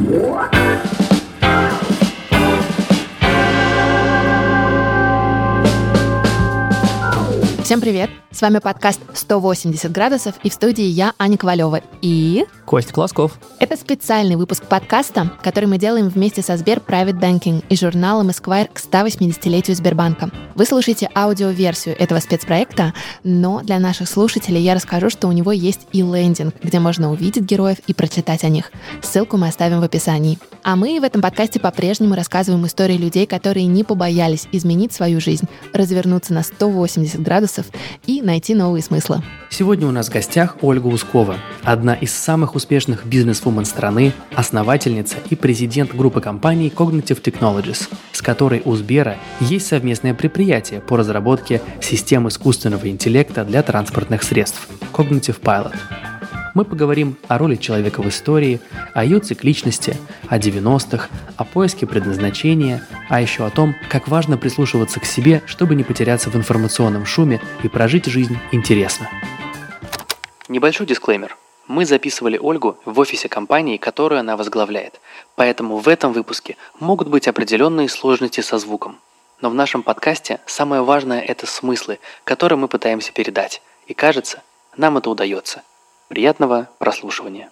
[0.00, 0.79] What?
[7.70, 8.10] Всем привет!
[8.32, 12.44] С вами подкаст «180 градусов» и в студии я, Аня Ковалева и...
[12.64, 13.38] Костя Колосков.
[13.60, 18.68] Это специальный выпуск подкаста, который мы делаем вместе со Сбер Private Banking и журналом Esquire
[18.72, 20.30] к 180-летию Сбербанка.
[20.56, 25.86] Вы слушаете аудиоверсию этого спецпроекта, но для наших слушателей я расскажу, что у него есть
[25.92, 28.70] и лендинг, где можно увидеть героев и прочитать о них.
[29.02, 30.38] Ссылку мы оставим в описании.
[30.62, 35.48] А мы в этом подкасте по-прежнему рассказываем истории людей, которые не побоялись изменить свою жизнь,
[35.72, 37.59] развернуться на 180 градусов
[38.06, 39.22] и найти новые смыслы.
[39.50, 45.36] Сегодня у нас в гостях Ольга Ускова, одна из самых успешных бизнес-вумен страны, основательница и
[45.36, 52.28] президент группы компаний Cognitive Technologies, с которой у Сбера есть совместное предприятие по разработке систем
[52.28, 55.74] искусственного интеллекта для транспортных средств– Cognitive Pilot–
[56.54, 58.60] мы поговорим о роли человека в истории,
[58.94, 59.96] о ее цикличности,
[60.28, 65.74] о 90-х, о поиске предназначения, а еще о том, как важно прислушиваться к себе, чтобы
[65.74, 69.08] не потеряться в информационном шуме и прожить жизнь интересно.
[70.48, 71.36] Небольшой дисклеймер.
[71.68, 75.00] Мы записывали Ольгу в офисе компании, которую она возглавляет,
[75.36, 78.98] поэтому в этом выпуске могут быть определенные сложности со звуком.
[79.40, 83.62] Но в нашем подкасте самое важное– это смыслы, которые мы пытаемся передать.
[83.86, 84.42] И кажется,
[84.76, 85.62] нам это удается–
[86.10, 87.50] Приятного прослушивания.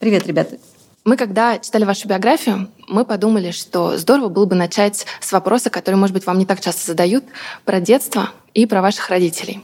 [0.00, 0.58] Привет, ребята.
[1.04, 5.94] Мы, когда читали вашу биографию, мы подумали, что здорово было бы начать с вопроса, который,
[5.94, 7.22] может быть, вам не так часто задают,
[7.64, 9.62] про детство и про ваших родителей.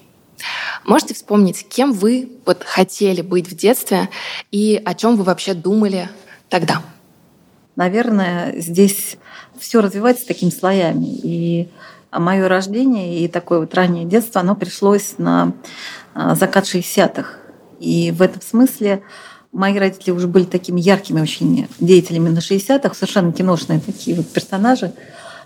[0.85, 4.09] Можете вспомнить, кем вы вот хотели быть в детстве
[4.53, 6.09] и о чем вы вообще думали
[6.49, 6.83] тогда?
[7.75, 9.17] Наверное, здесь
[9.59, 11.19] все развивается такими слоями.
[11.25, 11.69] И
[12.13, 15.53] мое рождение и такое вот раннее детство, оно пришлось на
[16.15, 17.40] а, закат 60-х.
[17.81, 19.03] И в этом смысле
[19.53, 24.93] мои родители уже были такими яркими очень деятелями на 60-х, совершенно киношные такие вот персонажи.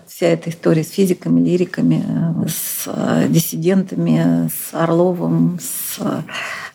[0.07, 2.05] Вся эта история с физиками, лириками,
[2.47, 6.21] с э, диссидентами, с Орловым, с э,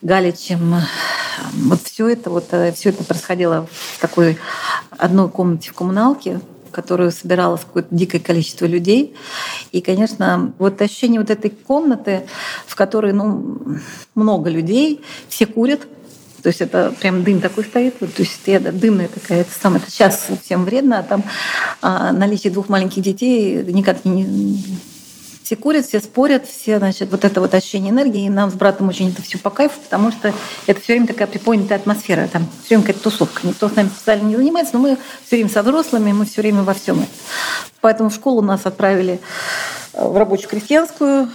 [0.02, 0.74] Галичем.
[1.52, 4.36] Вот все это, вот, э, все это происходило в такой
[4.90, 6.40] одной комнате в коммуналке,
[6.72, 9.14] которую собиралось какое-то дикое количество людей.
[9.72, 12.26] И, конечно, вот ощущение вот этой комнаты,
[12.66, 13.78] в которой ну,
[14.14, 15.80] много людей, все курят,
[16.42, 19.90] то есть это прям дым такой стоит, то есть это дымная такая, это самое, это
[19.90, 21.22] сейчас всем вредно, а там
[21.82, 24.24] а, наличие двух маленьких детей никак не,
[25.50, 28.88] все курят, все спорят, все, значит, вот это вот ощущение энергии, и нам с братом
[28.88, 30.32] очень это все по кайфу, потому что
[30.68, 33.44] это все время такая приподнятая атмосфера, там все время какая-то тусовка.
[33.44, 34.96] Никто с нами специально не занимается, но мы
[35.26, 37.04] все время со взрослыми, мы все время во всем.
[37.80, 39.18] Поэтому в школу нас отправили
[39.92, 41.30] в рабочую крестьянскую.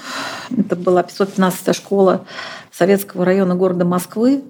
[0.49, 2.25] Это была 515 школа
[2.71, 4.43] Советского района города Москвы.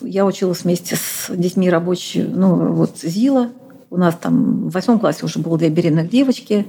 [0.00, 3.50] Я училась вместе с детьми рабочей, ну, вот ЗИЛа.
[3.90, 6.66] У нас там в восьмом классе уже было две беременных девочки.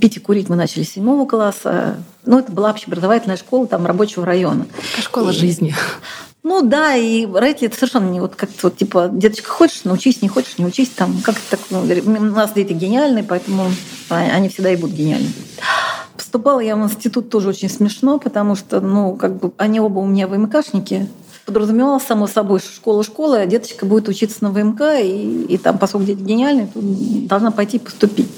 [0.00, 1.96] Пить и курить мы начали с седьмого класса.
[2.24, 4.66] Ну, это была общеобразовательная школа там рабочего района.
[5.00, 5.74] Школа и, жизни.
[6.44, 10.28] Ну да, и родители это совершенно не вот как-то вот типа, деточка, хочешь, научись, не
[10.28, 13.70] хочешь, не учись, там как так, ну, у нас дети гениальные, поэтому
[14.08, 15.28] они всегда и будут гениальны.
[16.16, 20.06] Поступала я в институт тоже очень смешно, потому что, ну, как бы они оба у
[20.06, 21.08] меня ВМКшники,
[21.46, 26.06] подразумевалось, само собой, что школа-школа, а деточка будет учиться на ВМК, и, и там, поскольку
[26.06, 28.28] дети гениальные, то должна пойти поступить.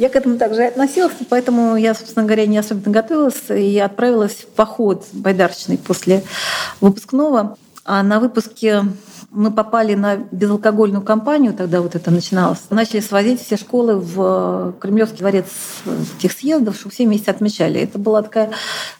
[0.00, 4.46] Я к этому также относилась, поэтому я, собственно говоря, не особенно готовилась и отправилась в
[4.46, 6.24] поход байдарочный после
[6.80, 7.58] выпускного.
[7.84, 8.84] А на выпуске
[9.30, 12.60] мы попали на безалкогольную кампанию, тогда вот это начиналось.
[12.70, 15.48] Начали свозить все школы в Кремлевский дворец
[16.18, 17.78] тех съездов, чтобы все вместе отмечали.
[17.78, 18.52] Это была такая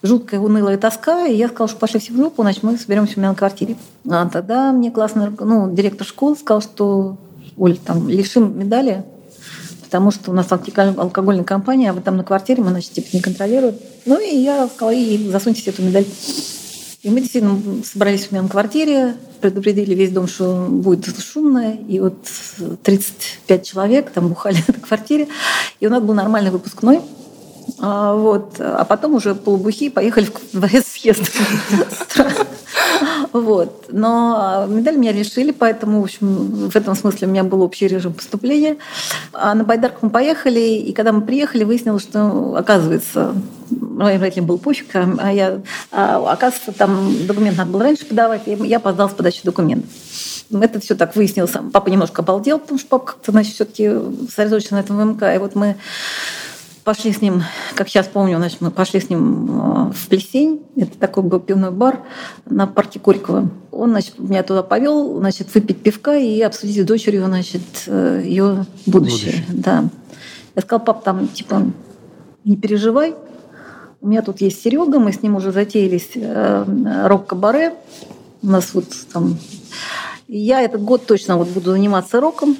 [0.02, 3.20] жуткая, унылая тоска, и я сказала, что пошли все в жопу, значит, мы соберемся у
[3.20, 3.76] меня на квартире.
[4.06, 7.16] А тогда мне классный ну, директор школы сказал, что
[7.56, 9.02] Оль, там, лишим медали
[9.90, 13.20] потому что у нас алкогольная компания, а вы там на квартире, мы, значит, типа не
[13.20, 13.74] контролируем.
[14.06, 16.06] Ну и я сказала, и засуньте эту медаль.
[17.02, 21.98] И мы действительно собрались у меня на квартире, предупредили весь дом, что будет шумно, и
[21.98, 22.14] вот
[22.84, 25.26] 35 человек там бухали на квартире,
[25.80, 27.00] и у нас был нормальный выпускной,
[27.80, 28.60] а, вот.
[28.60, 31.26] А потом уже полубухи поехали в дворец съезда.
[33.32, 33.86] Вот.
[33.90, 38.12] Но медаль меня решили, поэтому, в общем, в этом смысле у меня был общий режим
[38.12, 38.76] поступления.
[39.32, 43.34] А на байдарку мы поехали, и когда мы приехали, выяснилось, что, оказывается,
[43.70, 45.60] моим родителям был пофиг, а я,
[45.92, 49.90] а, оказывается, там документ надо было раньше подавать, и я опоздал с подачей документов.
[50.52, 51.52] Это все так выяснилось.
[51.72, 53.88] Папа немножко обалдел, потому что папа как-то, значит, все-таки
[54.28, 55.32] сосредоточен на этом МК.
[55.34, 55.76] И вот мы
[56.84, 57.42] пошли с ним,
[57.74, 60.62] как сейчас помню, значит, мы пошли с ним в Плесень.
[60.76, 62.00] Это такой был пивной бар
[62.46, 63.50] на парке Горького.
[63.70, 69.44] Он, значит, меня туда повел, значит, выпить пивка и обсудить с дочерью, значит, ее будущее.
[69.44, 69.44] будущее.
[69.48, 69.84] Да.
[70.54, 71.70] Я сказал, пап, там, типа,
[72.44, 73.14] не переживай,
[74.02, 77.74] у меня тут есть Серега, мы с ним уже затеялись э, рок-кабаре.
[78.42, 79.38] У нас вот там...
[80.26, 82.56] Я этот год точно вот буду заниматься роком.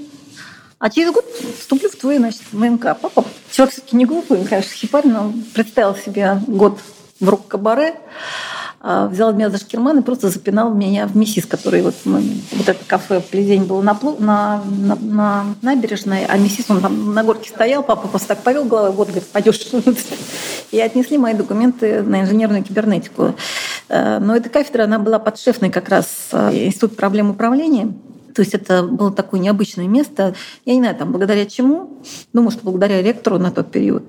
[0.79, 1.25] А через год
[1.59, 2.95] вступлю в твой, значит, ММК.
[3.01, 6.79] Папа, человек все-таки не глупый, конечно, хипарь, но представил себе год
[7.21, 7.95] в рок-кабаре.
[8.83, 12.67] А, взял меня за шкирман и просто запинал меня в миссис, который вот, мы, вот
[12.67, 17.51] это кафе Плезень было на, на, на, на набережной, а миссис он там на горке
[17.51, 19.61] стоял, папа просто так повел головой, вот, говорит, пойдешь.
[20.71, 23.35] И отнесли мои документы на инженерную кибернетику.
[23.91, 27.93] Э, но эта кафедра, она была подшефной как раз э, Институт проблем управления.
[28.35, 30.35] То есть это было такое необычное место.
[30.65, 32.03] Я не знаю, там, благодаря чему.
[32.33, 34.05] Думаю, что благодаря ректору на тот период.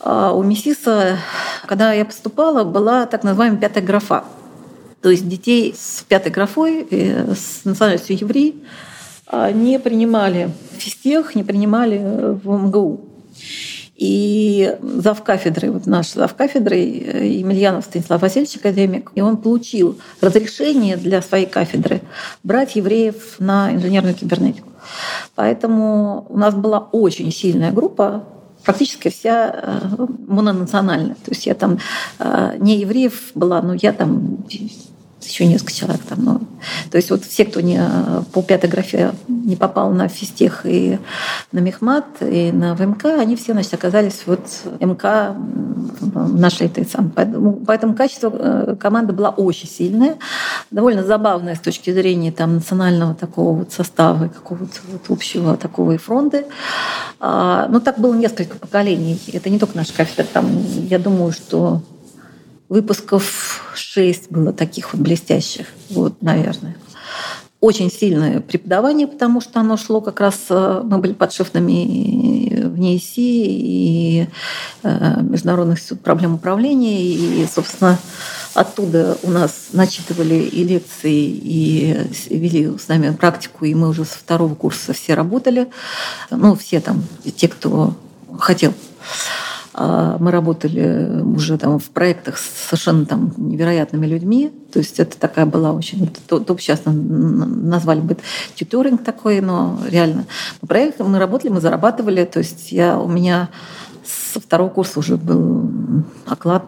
[0.00, 1.18] А у МИСИСа,
[1.66, 4.24] когда я поступала, была так называемая пятая графа.
[5.00, 8.64] То есть детей с пятой графой, э, с национальностью еврей,
[9.26, 11.98] а, не принимали в физтех, не принимали
[12.42, 13.00] в МГУ.
[13.96, 19.98] И зав кафедры, вот наш зав кафедры э, Емельянов Станислав Васильевич, академик, и он получил
[20.20, 22.00] разрешение для своей кафедры
[22.42, 24.68] брать евреев на инженерную кибернетику.
[25.36, 28.24] Поэтому у нас была очень сильная группа
[28.64, 31.14] практически вся э, мононациональная.
[31.14, 31.78] То есть я там
[32.18, 34.38] э, не евреев была, но я там
[35.28, 36.24] еще несколько человек там.
[36.24, 36.40] Ну,
[36.90, 37.80] то есть вот все, кто не,
[38.32, 40.98] по пятой графе не попал на физтех и
[41.52, 44.40] на Мехмат, и на ВМК, они все значит, оказались вот
[44.80, 45.36] МК
[46.12, 47.12] нашей ТЭЦАН.
[47.14, 50.16] Поэтому, поэтому качество э, команды было очень сильное,
[50.70, 55.96] довольно забавное с точки зрения там, национального такого вот состава, какого-то вот общего такого и
[55.96, 56.44] фронта.
[57.20, 59.20] А, но так было несколько поколений.
[59.32, 60.24] Это не только наша кафедра.
[60.24, 60.46] Там,
[60.88, 61.82] я думаю, что
[62.68, 66.76] выпусков шесть было таких вот блестящих, вот, наверное.
[67.60, 70.34] Очень сильное преподавание, потому что оно шло как раз...
[70.50, 74.28] Э, мы были подшефными в НИИСИ и
[74.82, 77.02] э, Международных институт проблем управления.
[77.02, 77.98] И, собственно,
[78.52, 81.96] оттуда у нас начитывали и лекции, и
[82.28, 85.68] вели с нами практику, и мы уже со второго курса все работали.
[86.30, 87.02] Ну, все там,
[87.34, 87.94] те, кто
[88.38, 88.74] хотел.
[89.76, 94.52] А мы работали уже там в проектах с совершенно там невероятными людьми.
[94.72, 96.08] То есть это такая была очень...
[96.28, 98.16] Топ сейчас назвали бы
[98.54, 100.26] тьюторинг такой, но реально.
[100.60, 102.24] По проектам мы работали, мы зарабатывали.
[102.24, 103.48] То есть я, у меня
[104.04, 105.68] со второго курса уже был
[106.26, 106.66] оклад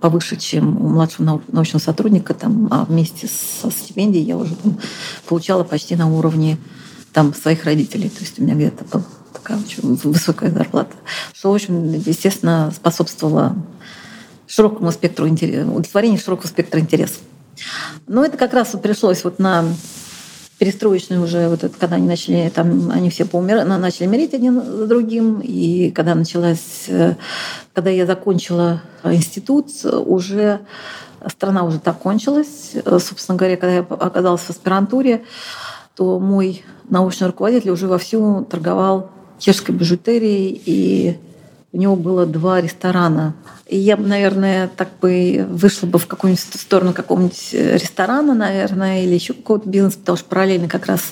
[0.00, 4.78] повыше, чем у младшего научного сотрудника, там, а вместе со стипендией я уже там,
[5.26, 6.56] получала почти на уровне
[7.12, 8.08] там, своих родителей.
[8.08, 9.02] То есть у меня где-то был
[9.48, 10.94] такая очень высокая зарплата,
[11.32, 13.56] что, в общем, естественно, способствовало
[14.46, 17.20] широкому спектру удовлетворению широкого спектра интересов.
[18.06, 19.64] Но это как раз вот пришлось вот на
[20.58, 23.64] перестроечный уже, вот это, когда они начали, там, они все поумер...
[23.64, 26.86] начали мерить один за другим, и когда началась,
[27.72, 30.60] когда я закончила институт, уже
[31.26, 32.72] страна уже так кончилась.
[32.84, 35.24] Собственно говоря, когда я оказалась в аспирантуре,
[35.94, 41.18] то мой научный руководитель уже вовсю торговал чешской бижутерии, и
[41.72, 43.34] у него было два ресторана.
[43.66, 49.14] И я бы, наверное, так бы вышла бы в какую-нибудь сторону какого-нибудь ресторана, наверное, или
[49.14, 51.02] еще какого-то бизнеса, потому что параллельно как раз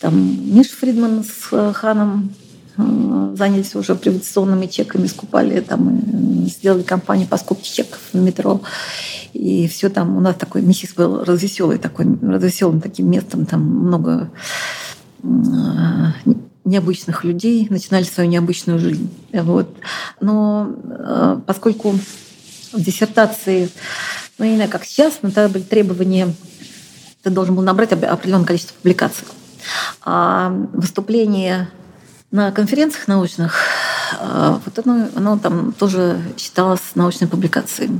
[0.00, 0.14] там
[0.54, 2.32] Миш Фридман с э, Ханом
[2.76, 8.60] э, занялись уже приватационными чеками, скупали там, сделали компанию по скупке чеков в метро.
[9.32, 14.30] И все там у нас такой миссис был развеселый такой, развеселым таким местом, там много
[15.22, 15.26] э,
[16.68, 19.10] необычных людей начинали свою необычную жизнь.
[19.32, 19.74] Вот.
[20.20, 21.92] Но э, поскольку
[22.72, 23.70] в диссертации,
[24.38, 26.34] ну, не знаю, как сейчас, но тогда были требования,
[27.22, 29.26] ты должен был набрать определенное количество публикаций.
[30.04, 31.68] А выступление
[32.30, 33.62] на конференциях научных,
[34.20, 37.90] э, вот оно, оно там тоже считалось научной публикацией.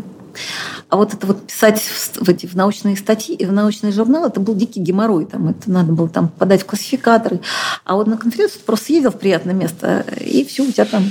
[0.88, 4.54] А вот это вот писать в, эти, в научные статьи, в научный журнал, это был
[4.54, 5.26] дикий геморрой.
[5.26, 7.40] Там, это надо было там подать в классификаторы.
[7.85, 11.04] А вот на конференцию просто съездил в приятное место, и все, у тебя там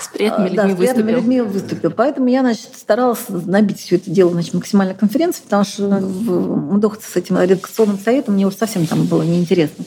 [0.00, 1.16] с приятными людьми, да, с приятными выступил.
[1.18, 1.90] людьми выступил.
[1.92, 7.16] Поэтому я значит, старалась набить все это дело значит, максимально конференции, потому что мудохаться с
[7.16, 9.84] этим редакционным советом мне уже совсем там было неинтересно.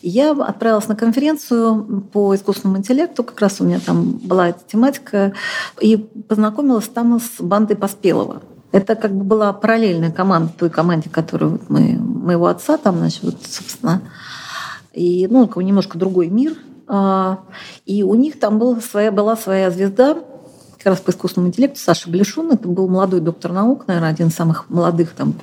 [0.00, 4.60] И я отправилась на конференцию по искусственному интеллекту, как раз у меня там была эта
[4.66, 5.34] тематика,
[5.80, 8.42] и познакомилась там с бандой Поспелова.
[8.74, 13.36] Это как бы была параллельная команда той команде, которую мы, моего отца там, значит, вот,
[13.46, 14.02] собственно,
[14.92, 16.54] и, ну, немножко другой мир–
[16.86, 17.40] а,
[17.86, 20.16] И у них там была своя, была своя звезда,
[20.76, 24.34] как раз по искусственному интеллекту, Саша Блешун, это был молодой доктор наук, наверное, один из
[24.34, 25.34] самых молодых там.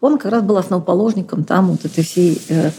[0.00, 2.70] Он как раз был основоположником там вот этой всей э,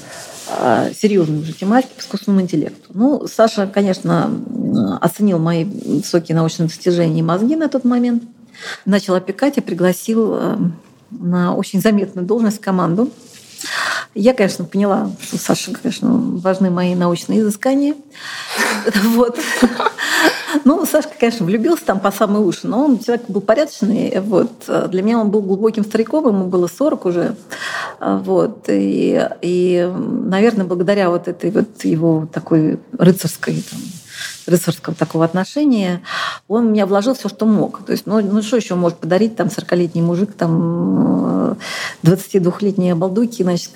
[0.60, 2.92] а, серьезной уже тематики по искусственному интеллекту.
[2.94, 4.32] Ну, Саша, конечно,
[5.02, 8.24] оценил мои высокие научные достижения и мозги на тот момент,
[8.86, 10.58] начал опекать и пригласил э,
[11.12, 13.12] на очень заметную должность команду.
[14.14, 17.96] Я, конечно, поняла, что Саша, конечно, важны мои научные изыскания.
[19.04, 19.38] Вот.
[20.66, 24.20] Ну, Сашка, конечно, влюбился там по самые уши, но он человек был порядочный.
[24.20, 24.52] Вот.
[24.90, 27.36] Для меня он был глубоким стариком, ему было 40 уже.
[28.00, 28.66] Вот.
[28.68, 33.80] И, и наверное, благодаря вот этой вот его такой рыцарской там,
[34.46, 36.02] рыцарского такого отношения,
[36.52, 37.86] он в меня вложил все, что мог.
[37.86, 41.58] То есть, ну, ну что еще может подарить там 40-летний мужик, там
[42.04, 43.72] 22-летние обалдуйки, значит,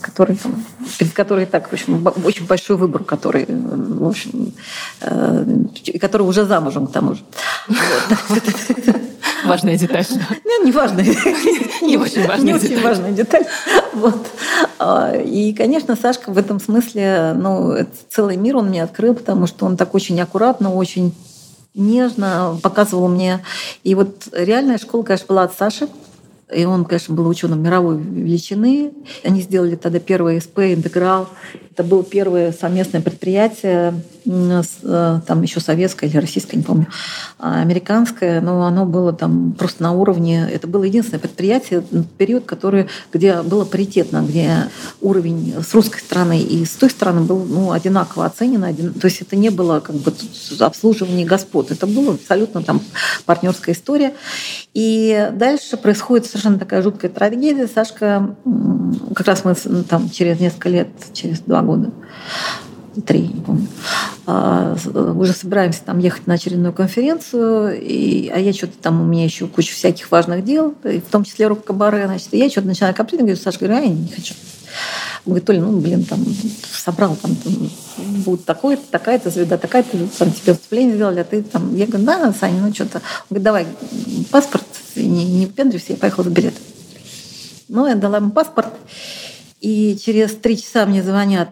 [0.00, 0.64] который, там,
[0.98, 4.52] перед которой так, в общем, очень большой выбор, который, в общем,
[5.00, 5.44] э,
[6.00, 7.20] который уже замужем к тому же.
[9.44, 10.06] Важная деталь.
[10.44, 11.04] Ну, не важная.
[11.80, 13.44] Не очень важная Не очень важная деталь.
[13.94, 14.26] Вот.
[14.78, 17.74] А, и, конечно, Сашка в этом смысле, ну,
[18.10, 21.14] целый мир он мне открыл, потому что он так очень аккуратно, очень
[21.74, 23.44] нежно показывал мне.
[23.84, 25.88] И вот реальная школа, конечно, была от Саши.
[26.54, 28.92] И он, конечно, был ученым мировой величины.
[29.22, 31.28] Они сделали тогда первый СП «Интеграл».
[31.78, 36.88] Это было первое совместное предприятие, э, там еще советское или российское, не помню,
[37.38, 41.84] а американское, но оно было там просто на уровне, это было единственное предприятие,
[42.16, 44.68] период, который, где было паритетно, где
[45.00, 48.64] уровень с русской стороны и с той стороны был ну, одинаково оценен.
[48.64, 50.12] Один, то есть это не было как бы
[50.58, 52.80] обслуживание господ, это было абсолютно там
[53.24, 54.14] партнерская история.
[54.74, 57.66] И дальше происходит совершенно такая жуткая трагедия.
[57.66, 58.34] Сашка,
[59.14, 59.54] как раз мы
[59.88, 61.90] там через несколько лет, через два года,
[63.04, 63.66] три, не помню,
[64.26, 64.76] а,
[65.16, 69.48] уже собираемся там ехать на очередную конференцию, и, а я что-то там, у меня еще
[69.48, 73.20] куча всяких важных дел, в том числе рук кабаре, значит, и я что-то начинаю коплить,
[73.20, 74.34] говорю, Саша, говорю, а я не хочу.
[75.24, 76.24] Он говорит, Толя, ну, блин, там,
[76.72, 77.70] собрал, там, там
[78.24, 81.74] будет такое-то, такая-то звезда, такая-то, там, тебе выступление сделали, а ты там...
[81.74, 82.98] Я говорю, да, Саня, ну, что-то.
[82.98, 83.66] Он говорит, давай,
[84.30, 86.54] паспорт, не, не выпендривайся, я поехала за билет.
[87.68, 88.72] Ну, я дала ему паспорт,
[89.60, 91.50] и через три часа мне звонят,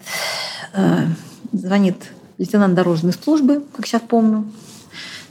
[0.73, 1.07] э,
[1.53, 1.97] звонит
[2.39, 4.51] лейтенант дорожной службы, как сейчас помню,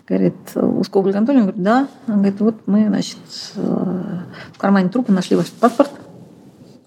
[0.07, 1.87] говорит, Усков Олег Анатольевич, говорит, да.
[2.07, 3.17] Он говорит, вот мы, значит,
[3.55, 4.19] э,
[4.53, 5.91] в кармане трупа нашли ваш паспорт,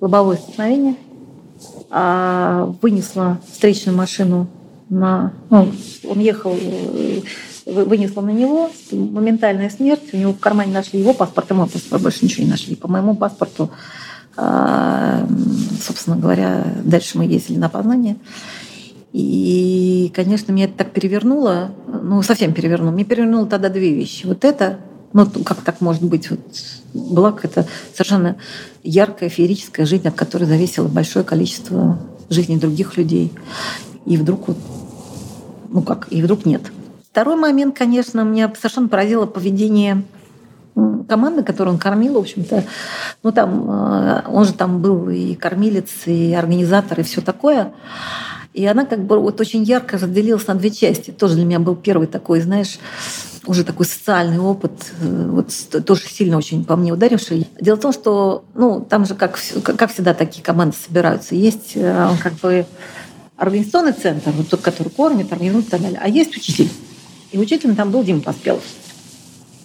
[0.00, 0.96] лобовое столкновение,
[1.90, 4.46] а вынесла встречную машину
[4.88, 5.32] на...
[5.50, 5.70] Ну,
[6.08, 7.20] он ехал, э,
[7.66, 12.02] вынесла на него, моментальная смерть, у него в кармане нашли его паспорт, и мой паспорт
[12.02, 12.76] больше ничего не нашли.
[12.76, 13.70] По моему паспорту
[14.40, 15.26] а,
[15.82, 18.16] собственно говоря, дальше мы ездили на познание.
[19.12, 22.92] И, конечно, меня это так перевернуло, ну, совсем перевернуло.
[22.92, 24.26] Мне перевернуло тогда две вещи.
[24.26, 24.78] Вот это,
[25.12, 26.30] ну, как так может быть?
[26.30, 26.40] Вот
[26.94, 28.36] была какая-то совершенно
[28.82, 31.98] яркая, феерическая жизнь, от которой зависело большое количество
[32.30, 33.32] жизней других людей.
[34.06, 34.56] И вдруг вот,
[35.70, 36.62] ну как, и вдруг нет.
[37.10, 40.04] Второй момент, конечно, меня совершенно поразило поведение
[41.08, 42.64] команды, которую он кормил, в общем-то,
[43.22, 47.72] ну там, э, он же там был и кормилец, и организатор, и все такое.
[48.54, 51.10] И она как бы вот очень ярко разделилась на две части.
[51.10, 52.78] Тоже для меня был первый такой, знаешь,
[53.48, 55.52] уже такой социальный опыт, э, вот
[55.84, 57.48] тоже сильно очень по мне ударивший.
[57.60, 61.34] Дело в том, что, ну, там же, как, как всегда, такие команды собираются.
[61.34, 62.66] Есть э, как бы
[63.36, 66.00] организационный центр, вот тот, который кормит, организует и так далее.
[66.02, 66.70] А есть учитель.
[67.32, 68.62] И учителем там был Дима Поспелов.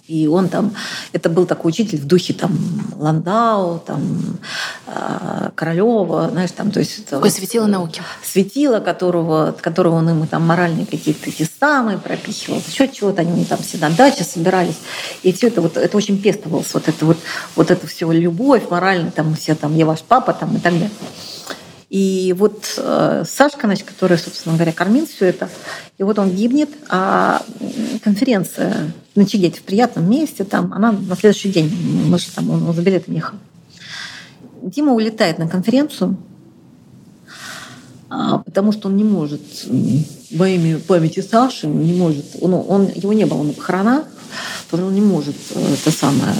[0.06, 0.74] И он там,
[1.12, 2.52] это был такой учитель в духе там
[2.98, 4.38] Ландау, там
[4.86, 7.06] э, Королева, знаешь, там, то есть...
[7.06, 8.02] Такое светило науки.
[8.22, 13.58] Светило, которого, которого он ему там моральные какие-то эти самые пропихивал, еще чего-то, они там
[13.60, 14.76] все на даче собирались.
[15.22, 17.16] И все это вот, это очень пестовалось, вот это вот,
[17.56, 20.90] вот это все любовь, моральная, там все там, я ваш папа, там и так далее.
[21.94, 25.48] И вот э, Сашка, значит, которая, собственно говоря, кормил все это,
[25.96, 27.40] и вот он гибнет, а
[28.04, 31.72] конференция на Чигете в приятном месте, там, она на следующий день,
[32.06, 33.36] мы же там, он за билетом ехал.
[34.62, 36.18] Дима улетает на конференцию,
[38.10, 39.40] а, потому что он не может
[40.30, 44.04] во имя памяти Саши, не может, он, он, его не было на похоронах,
[44.70, 46.34] он не может э, это самое,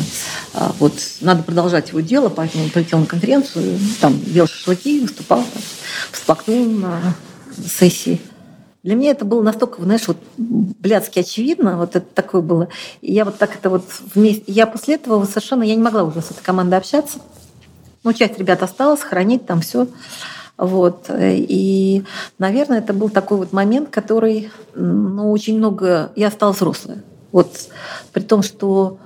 [0.53, 5.43] а, вот надо продолжать его дело, поэтому он полетел на конференцию, там ел шашлыки, выступал,
[6.13, 7.15] всплакнул на
[7.67, 8.21] сессии.
[8.85, 12.69] Для меня это было настолько, знаешь, вот блядски очевидно, вот это такое было.
[13.01, 14.45] И я вот так это вот вместе...
[14.47, 17.19] Я после этого совершенно, я не могла уже с этой командой общаться.
[18.03, 19.89] Ну, часть ребят осталась, хранить там все.
[20.59, 21.07] Вот.
[21.19, 22.05] И,
[22.39, 26.13] наверное, это был такой вот момент, который, ну, очень много...
[26.15, 27.03] Я стала взрослая.
[27.33, 27.57] Вот.
[28.13, 28.99] При том, что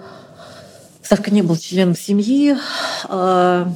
[1.04, 2.56] Сашка не был членом семьи,
[3.04, 3.72] а,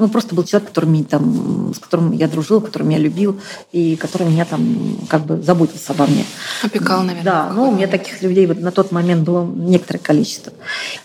[0.00, 3.38] ну, просто был человек, который там, с которым я дружил, который меня любил
[3.70, 6.24] и который меня там как бы заботился обо мне.
[6.62, 7.24] Опекал, наверное.
[7.24, 10.52] Да, ну, у меня таких людей вот на тот момент было некоторое количество.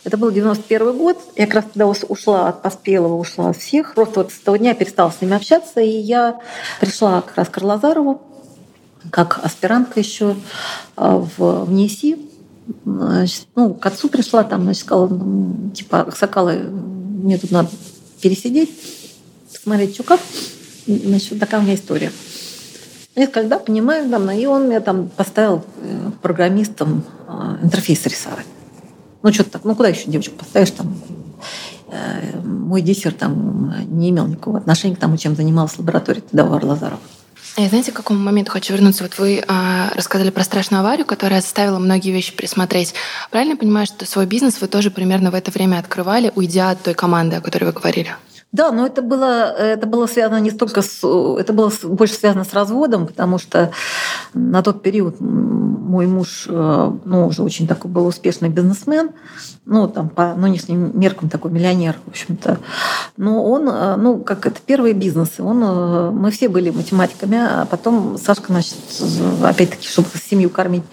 [0.05, 1.17] Это был 91 год.
[1.35, 3.95] Я как раз тогда ушла от Поспелого, ушла от всех.
[3.95, 6.39] Просто вот с того дня перестала с ними общаться, и я
[6.79, 8.21] пришла как раз к Карлазарову,
[9.11, 10.35] как аспирантка еще
[10.95, 12.17] а, в, в НИСИ.
[12.85, 17.69] Значит, ну, к отцу пришла, там, значит, сказала, ну, типа, Сокалы, мне тут надо
[18.21, 18.71] пересидеть,
[19.51, 20.19] посмотреть, что как.
[20.87, 22.11] Значит, такая у меня история.
[23.15, 28.45] Я когда понимаю, там, и он меня там поставил э, программистом э, интерфейс рисовать.
[29.23, 30.95] Ну, что-то так, ну, куда еще девочку поставишь там?
[31.91, 36.53] Э, мой диссер там не имел никакого отношения к тому, чем занималась лаборатория тогда у
[36.53, 36.99] Арлазарова.
[37.57, 39.03] Я знаете, к какому моменту хочу вернуться?
[39.03, 42.93] Вот вы а, рассказали про страшную аварию, которая заставила многие вещи пересмотреть.
[43.31, 46.93] Правильно понимаю, что свой бизнес вы тоже примерно в это время открывали, уйдя от той
[46.93, 48.13] команды, о которой вы говорили?
[48.51, 50.99] Да, но это было, это было связано не столько с...
[51.03, 53.71] Это было больше связано с разводом, потому что
[54.33, 55.19] на тот период
[55.85, 59.11] мой муж, э, ну, уже очень такой был успешный бизнесмен,
[59.65, 62.57] ну, там, по нынешним меркам такой миллионер, в общем-то.
[63.17, 67.65] Но он, э, ну, как это первые бизнесы, он, э, мы все были математиками, а
[67.65, 68.75] потом Сашка, значит,
[69.43, 70.83] опять-таки, чтобы семью кормить,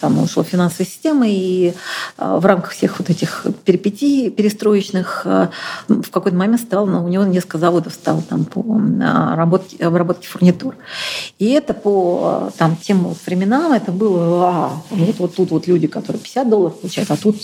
[0.00, 1.74] там ушел в финансовые системы, и
[2.16, 7.94] в рамках всех вот этих перипетий перестроечных в какой-то момент стал у него несколько заводов
[7.94, 10.74] стало там по обработке, обработке фурнитур.
[11.38, 16.20] И это по там, тем временам, это было, а, вот, вот тут вот люди, которые
[16.20, 17.36] 50 долларов получают, а тут...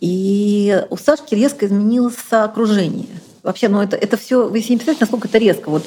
[0.00, 3.06] И у Сашки резко изменилось окружение.
[3.42, 5.68] Вообще, ну это, это все, вы себе не представляете, насколько это резко.
[5.68, 5.84] Вот,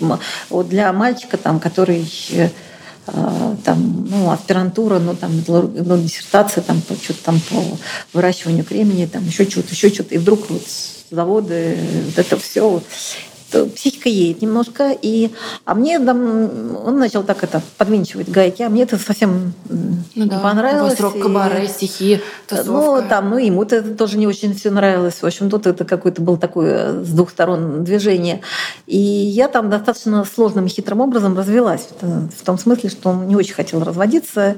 [0.49, 2.07] вот для мальчика, там, который
[3.05, 7.61] а, там, ну, аспирантура, ну, там, ну, диссертация, там, что-то там по
[8.13, 10.15] выращиванию кремния, там, еще что-то, еще что-то.
[10.15, 10.63] И вдруг вот
[11.13, 12.81] заводы, вот это все
[13.75, 15.31] психика едет немножко, и,
[15.65, 20.39] а мне там, он начал так это подвинчивать гайки, а мне это совсем ну, да.
[20.39, 20.99] понравилось.
[20.99, 22.71] У вас рок-кабаре, стихи, тусовка.
[22.71, 25.15] Ну, там, ну, ему это тоже не очень все нравилось.
[25.21, 28.41] В общем, тут это какое-то было такое с двух сторон движение.
[28.87, 31.87] И я там достаточно сложным и хитрым образом развелась.
[32.01, 34.55] В том смысле, что он не очень хотел разводиться,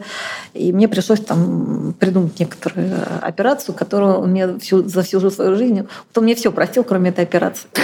[0.54, 5.82] и мне пришлось там придумать некоторую операцию, которую он мне всю, за всю свою жизнь...
[5.82, 7.68] Вот он мне все простил, кроме этой операции.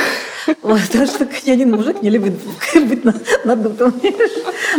[0.64, 2.40] Вот, потому что ни один мужик не любит
[2.76, 3.04] быть
[3.46, 3.94] надутым.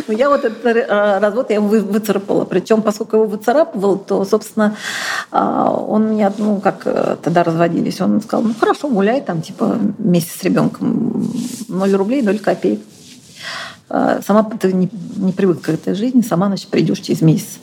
[0.07, 2.45] Но я вот этот э, развод я выцарапала.
[2.45, 4.77] Причем, поскольку его выцарапывал, то, собственно,
[5.31, 9.79] а, он меня, ну, как э, тогда разводились, он сказал, ну, хорошо, гуляй там, типа,
[9.99, 11.31] вместе с ребенком.
[11.69, 12.81] Ноль рублей, ноль копеек.
[13.89, 17.59] А, сама ты не, не привык к этой жизни, сама, значит, придешь через месяц.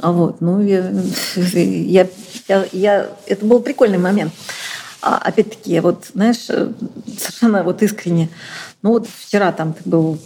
[0.00, 0.90] А вот, ну, я,
[1.36, 2.06] я,
[2.48, 4.32] я, я, это был прикольный момент.
[5.02, 6.72] А, опять-таки, вот, знаешь, э,
[7.18, 8.28] совершенно вот искренне.
[8.82, 10.18] Ну вот вчера там ты был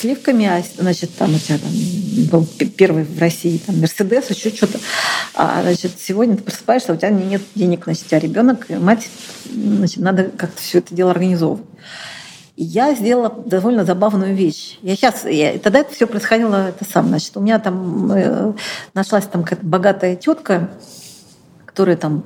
[0.00, 1.70] сливками, а, значит, там у тебя там
[2.30, 2.46] был
[2.76, 4.78] первый в России там Мерседес, еще что-то.
[5.34, 9.08] А, значит, сегодня ты просыпаешься, у тебя нет денег, значит, у тебя ребенок, мать,
[9.44, 11.64] значит, надо как-то все это дело организовывать.
[12.56, 14.78] И я сделала довольно забавную вещь.
[14.82, 18.52] Я сейчас, я, тогда это все происходило это сам, значит, у меня там э,
[18.94, 20.68] нашлась там какая-то богатая тетка,
[21.64, 22.24] которая там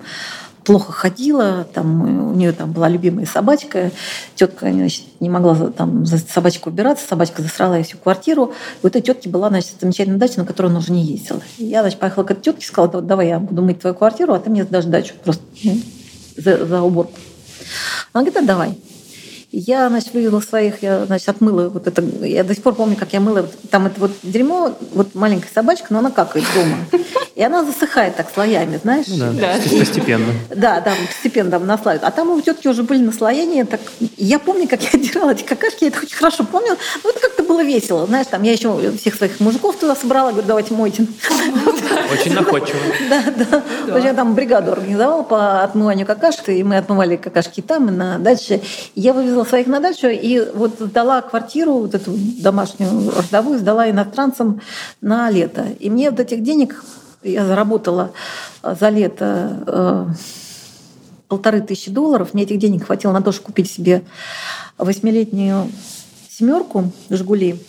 [0.65, 3.91] плохо ходила, там, у нее там была любимая собачка,
[4.35, 8.53] тетка значит, не могла там за собачку убираться, собачка засрала ей всю квартиру.
[8.83, 11.41] И у этой тетки была значит, замечательная дача, на которую она уже не ездила.
[11.59, 14.33] И я значит, поехала к этой тетке и сказала, давай я буду мыть твою квартиру,
[14.33, 15.77] а ты мне сдашь дачу просто ну,
[16.37, 17.13] за, за уборку.
[18.13, 18.79] Она говорит, да, давай.
[19.57, 22.03] Я, значит, вывела своих, я, значит, отмыла вот это.
[22.23, 23.49] Я до сих пор помню, как я мыла.
[23.71, 26.77] Там это вот дерьмо, вот маленькая собачка, но она какает дома.
[27.37, 29.07] И она засыхает так слоями, знаешь?
[29.09, 29.79] Ну, да, да.
[29.79, 30.33] постепенно.
[30.51, 32.05] Да, да, постепенно там наслаивают.
[32.05, 33.65] А там у тетки уже были наслоения.
[33.65, 33.81] Так...
[34.17, 36.77] Я помню, как я отдирала эти какашки, я это очень хорошо помню.
[37.03, 38.07] Ну, это как-то было весело.
[38.07, 41.07] Знаешь, там я еще всех своих мужиков туда собрала, говорю, давайте мойте.
[42.13, 42.79] Очень находчиво.
[43.09, 43.99] Да, да.
[43.99, 48.61] Я там бригаду организовала по отмыванию какашек, и мы отмывали какашки там, и на даче.
[48.95, 53.91] Я вывезла выехала своих на дачу и вот сдала квартиру, вот эту домашнюю родовую, сдала
[53.91, 54.61] иностранцам
[55.01, 55.67] на лето.
[55.79, 56.83] И мне вот этих денег
[57.23, 58.13] я заработала
[58.63, 60.07] э, за лето э,
[61.29, 62.35] полторы тысячи долларов.
[62.35, 64.03] Мне этих денег хватило на то, чтобы купить себе
[64.79, 65.71] восьмилетнюю
[66.31, 67.61] семерку «Жигули»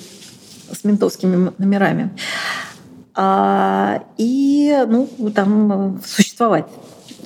[0.72, 2.10] с ментовскими номерами.
[3.14, 6.66] А, и ну, там э, существовать.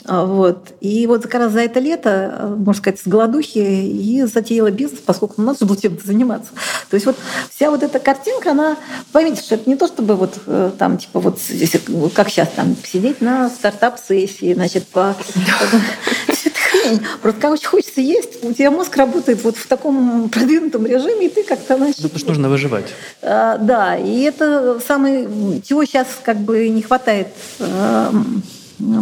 [0.09, 0.73] А, вот.
[0.81, 5.01] И вот как раз за это лето, э, можно сказать, с голодухи и затеяла бизнес,
[5.05, 6.49] поскольку ну, надо же было чем-то заниматься.
[6.89, 7.15] То есть вот
[7.53, 8.75] вся вот эта картинка, она,
[9.11, 11.75] поймите, что это не то, чтобы вот э, там, типа вот здесь,
[12.15, 15.15] как сейчас, там, сидеть на стартап-сессии, значит, по...
[17.21, 21.29] Просто как очень хочется есть, у тебя мозг работает вот в таком продвинутом режиме, и
[21.29, 21.97] ты как-то, значит...
[21.97, 22.85] Потому что нужно выживать.
[23.21, 25.61] А, да, и это самый...
[25.61, 27.27] Чего сейчас как бы не хватает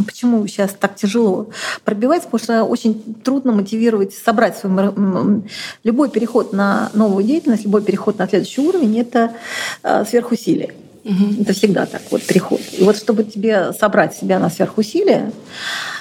[0.05, 1.49] Почему сейчас так тяжело
[1.83, 2.27] пробиваться?
[2.29, 4.93] Потому что очень трудно мотивировать, собрать свой...
[5.83, 9.33] Любой переход на новую деятельность, любой переход на следующий уровень– это
[9.83, 10.73] а, сверхусилие.
[11.07, 11.41] Угу.
[11.41, 12.59] Это всегда так, вот переход.
[12.77, 15.31] И вот чтобы тебе собрать себя на сверхусилие,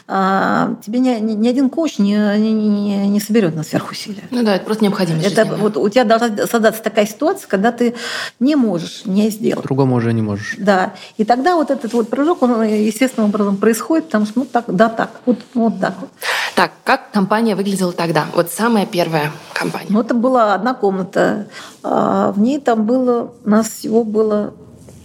[0.09, 4.25] а, тебе ни, ни один коуч не, не, не, не соберет на сверхусилия.
[4.33, 5.27] Ну да, это просто необходимость.
[5.27, 7.95] Это вот у тебя должна создаться такая ситуация, когда ты
[8.41, 9.65] не можешь не сделать.
[9.65, 10.57] Другому уже не можешь.
[10.59, 10.95] Да.
[11.17, 14.89] И тогда вот этот вот прыжок, он естественным образом происходит, потому что ну так, да
[14.89, 16.11] так, вот, вот так вот.
[16.57, 18.27] Так, как компания выглядела тогда?
[18.35, 19.89] Вот самая первая компания.
[19.91, 21.49] Ну, это была одна комната.
[21.83, 24.55] А, в ней там было, у нас всего было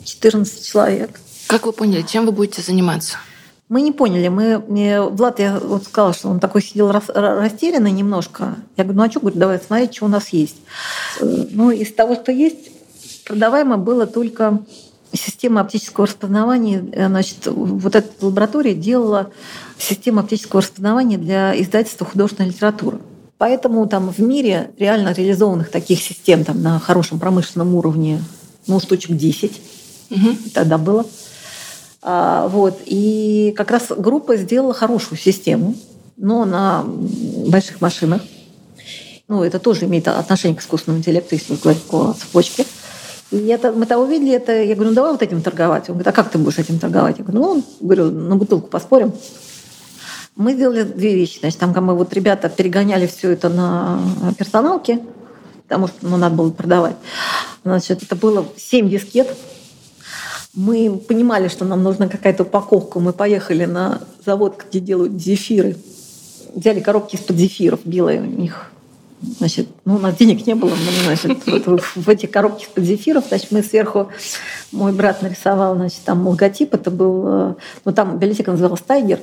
[0.03, 1.19] 14 человек.
[1.47, 3.17] Как вы поняли, чем вы будете заниматься?
[3.71, 4.27] Мы не поняли.
[4.27, 4.57] Мы,
[5.11, 8.55] Влад, я вот сказала, что он такой сидел рас, растерянный немножко.
[8.75, 10.57] Я говорю, ну а что, говорю, давай смотреть, что у нас есть.
[11.21, 12.69] Э, ну, из того, что есть,
[13.25, 14.59] продаваемо было только
[15.13, 16.83] система оптического распознавания.
[16.91, 19.31] Э, значит, вот эта лаборатория делала
[19.77, 22.99] систему оптического распознавания для издательства художественной литературы.
[23.37, 28.21] Поэтому там в мире реально реализованных таких систем там, на хорошем промышленном уровне,
[28.67, 29.61] ну, штучек 10
[30.11, 30.37] угу.
[30.53, 31.05] тогда было.
[32.01, 32.79] А, вот.
[32.85, 35.75] И как раз группа сделала хорошую систему,
[36.17, 38.21] но на больших машинах.
[39.27, 42.65] Ну, это тоже имеет отношение к искусственному интеллекту, если говорить по цепочке.
[43.31, 45.87] И это, мы того увидели, это, я говорю, ну давай вот этим торговать.
[45.87, 47.17] Он говорит, а как ты будешь этим торговать?
[47.17, 49.13] Я говорю, ну, говорю, на бутылку поспорим.
[50.35, 51.39] Мы сделали две вещи.
[51.39, 54.01] Значит, там мы вот ребята перегоняли все это на
[54.37, 54.99] персоналке,
[55.63, 56.97] потому что ну, надо было продавать.
[57.63, 59.29] Значит, это было 7 дискет,
[60.53, 62.99] мы понимали, что нам нужна какая-то упаковка.
[62.99, 65.77] Мы поехали на завод, где делают зефиры.
[66.53, 68.71] Взяли коробки из-под зефиров белые у них.
[69.21, 73.25] Значит, ну, у нас денег не было, но, значит, вот в эти коробки из-под зефиров,
[73.27, 74.09] значит, мы сверху,
[74.71, 77.53] мой брат нарисовал, значит, там логотип, это был, э,
[77.85, 79.19] ну, там библиотека называлась «Тайгер»,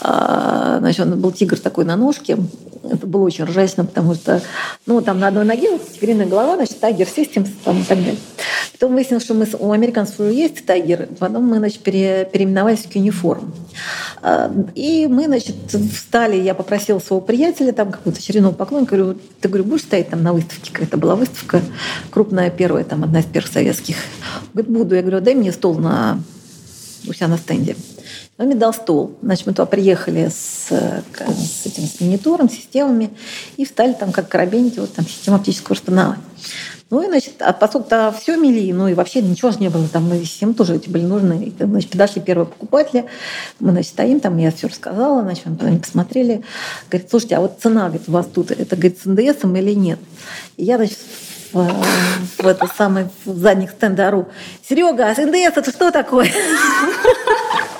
[0.00, 2.36] а, значит, он был тигр такой на ножке,
[2.82, 4.42] это было очень ржачно, потому что,
[4.86, 8.16] ну, там на одной ноге вот тигриная голова, значит, Tiger Systems там, и так далее.
[8.72, 12.88] Потом выяснилось, что мы, у американцев уже есть Tiger, потом мы, значит, пере, переименовались в
[12.88, 13.54] Кюниформ.
[14.22, 15.54] А, и мы, значит,
[15.92, 20.22] встали, я попросила своего приятеля, там какую-то очередного поклонника, говорю, ты, говорю, будешь стоять там
[20.22, 20.72] на выставке?
[20.72, 21.60] Какая-то была выставка
[22.10, 23.96] крупная, первая, там, одна из первых советских.
[24.52, 24.94] Говорит, буду.
[24.94, 26.20] Я говорю, дай мне стол на,
[27.06, 27.76] у себя на стенде.
[28.38, 29.16] Он мне дал стол.
[29.22, 33.10] Значит, мы туда приехали с, с этим с монитором, системами
[33.56, 36.22] и встали там как коробейники, вот там система оптического распознавания.
[36.90, 39.88] Ну и, значит, а поскольку то все мели, ну и вообще ничего же не было,
[39.88, 41.44] там мы системы тоже эти были нужны.
[41.44, 43.06] И, значит, подошли первые покупатели,
[43.60, 46.42] мы, значит, стоим там, я все рассказала, значит, они посмотрели,
[46.90, 49.98] говорит, слушайте, а вот цена, говорит, у вас тут, это, говорит, с НДС или нет?
[50.58, 50.98] И я, значит,
[51.52, 51.84] в,
[52.38, 54.28] в это самое в задних стенда ору,
[54.68, 56.30] Серега, а НДС это что такое?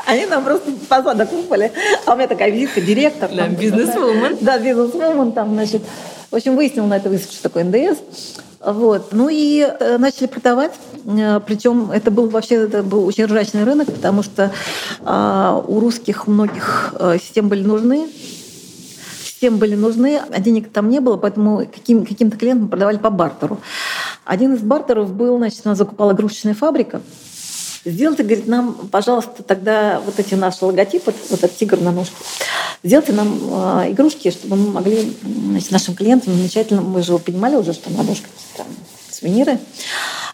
[0.06, 1.72] Они нам просто посадок выпали.
[2.04, 3.30] А у меня такая визитка, директор.
[3.32, 4.36] Да, бизнес-вумен.
[4.40, 5.82] Да, бизнес-вумен там, значит.
[6.30, 7.98] В общем, выяснил на это выставке, что такое НДС.
[8.64, 9.12] Вот.
[9.12, 10.72] Ну и э, начали продавать.
[11.04, 14.52] Э, Причем это был вообще это был очень ржачный рынок, потому что
[15.04, 18.08] а, у русских многих э, систем были нужны,
[19.42, 23.58] системы были нужны, а денег там не было, поэтому каким, каким-то клиентам продавали по бартеру.
[24.24, 27.02] Один из бартеров был, значит, у нас закупала игрушечная фабрика,
[27.84, 32.14] Сделайте, говорит, нам, пожалуйста, тогда вот эти наши логотипы, вот этот тигр на ножке,
[32.84, 33.36] сделайте нам
[33.80, 38.04] э, игрушки, чтобы мы могли значит, нашим клиентам замечательно, мы же понимали уже, что на
[38.04, 38.68] ножках там
[39.22, 39.58] сувениры.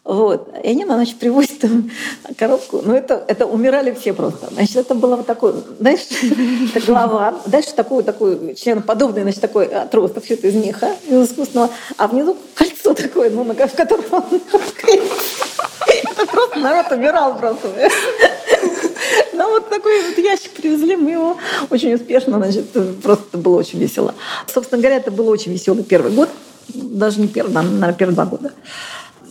[0.04, 0.48] Вот.
[0.64, 1.90] И они, значит, привозят там
[2.36, 2.80] коробку.
[2.84, 4.48] Ну, это, это умирали все просто.
[4.50, 6.00] Значит, это было вот такое, знаешь,
[6.74, 7.34] это голова.
[7.46, 11.70] Дальше такой, такой членоподобный, значит, такой отросток, все это из меха, из искусственного.
[11.98, 14.24] А внизу кольцо такое, ну, в котором он
[15.92, 17.68] это просто народ умирал просто.
[19.32, 21.36] Ну, вот такой вот ящик привезли, мы его
[21.70, 22.66] очень успешно, значит,
[23.00, 24.12] просто было очень весело.
[24.52, 26.28] Собственно говоря, это был очень веселый первый год,
[26.74, 28.52] даже не первый, наверное, первые два года.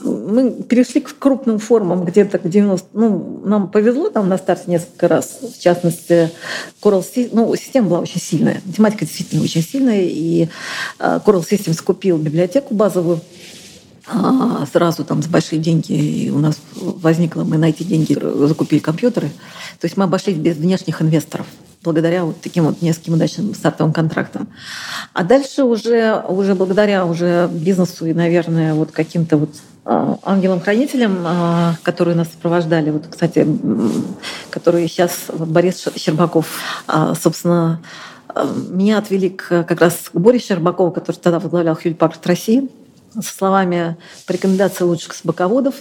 [0.04, 2.90] Мы перешли к крупным формам где-то к 90...
[2.94, 5.40] Ну, нам повезло там на старте несколько раз.
[5.42, 6.30] В частности,
[6.82, 7.30] Coral Systems...
[7.34, 8.62] Ну, система была очень сильная.
[8.66, 10.02] Математика действительно очень сильная.
[10.04, 10.50] И
[11.00, 13.22] э, Coral Systems купил библиотеку базовую
[14.10, 18.80] а, сразу там с большие деньги и у нас возникло, мы на эти деньги закупили
[18.80, 19.28] компьютеры.
[19.80, 21.46] То есть мы обошлись без внешних инвесторов.
[21.88, 24.50] Благодаря вот таким вот нескольким удачным стартовым контрактам.
[25.14, 29.52] А дальше уже, уже благодаря уже бизнесу и, наверное, вот каким-то вот
[29.86, 33.48] а, ангелам-хранителям, а, которые нас сопровождали, вот, кстати,
[34.50, 36.46] которые сейчас Борис Щербаков,
[36.88, 37.80] а, собственно,
[38.70, 42.70] меня отвели к, как раз к Борисе Щербакову, который тогда возглавлял Хьюль Парк России,
[43.14, 45.76] со словами по рекомендации лучших собаководов.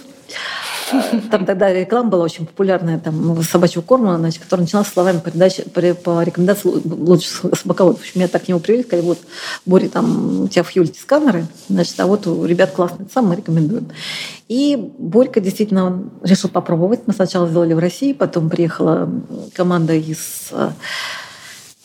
[1.31, 6.23] Там тогда реклама была очень популярная, там, собачьего корма, значит, которая начиналась словами передачи, по,
[6.23, 7.99] рекомендации лучших собаководов.
[7.99, 9.19] В общем, меня так к нему привели, сказали, вот,
[9.65, 13.35] Боря, там у тебя в Хьюльте сканеры, значит, а вот у ребят классные, сам мы
[13.35, 13.89] рекомендуем.
[14.47, 17.01] И Борька действительно решил попробовать.
[17.05, 19.09] Мы сначала сделали в России, потом приехала
[19.53, 20.69] команда из э,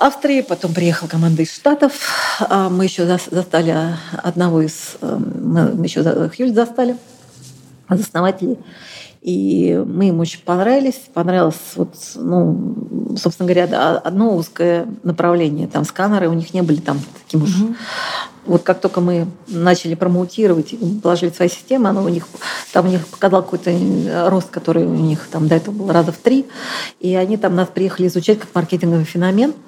[0.02, 1.92] Австрии, потом приехала команда из Штатов.
[2.40, 4.96] А мы еще застали одного из...
[5.00, 6.96] Э, мы еще Хьюльт застали
[7.86, 8.58] основателей.
[9.20, 11.00] И мы им очень понравились.
[11.14, 12.74] Понравилось, вот, ну,
[13.16, 15.68] собственно говоря, одно узкое направление.
[15.68, 17.50] Там сканеры у них не были там таким уж...
[18.44, 22.26] Вот как только мы начали промоутировать и положили свои системы, оно у них,
[22.72, 23.70] там у них показал какой-то
[24.28, 26.46] рост, который у них там до этого был раза в три.
[26.98, 29.54] И они там нас приехали изучать как маркетинговый феномен–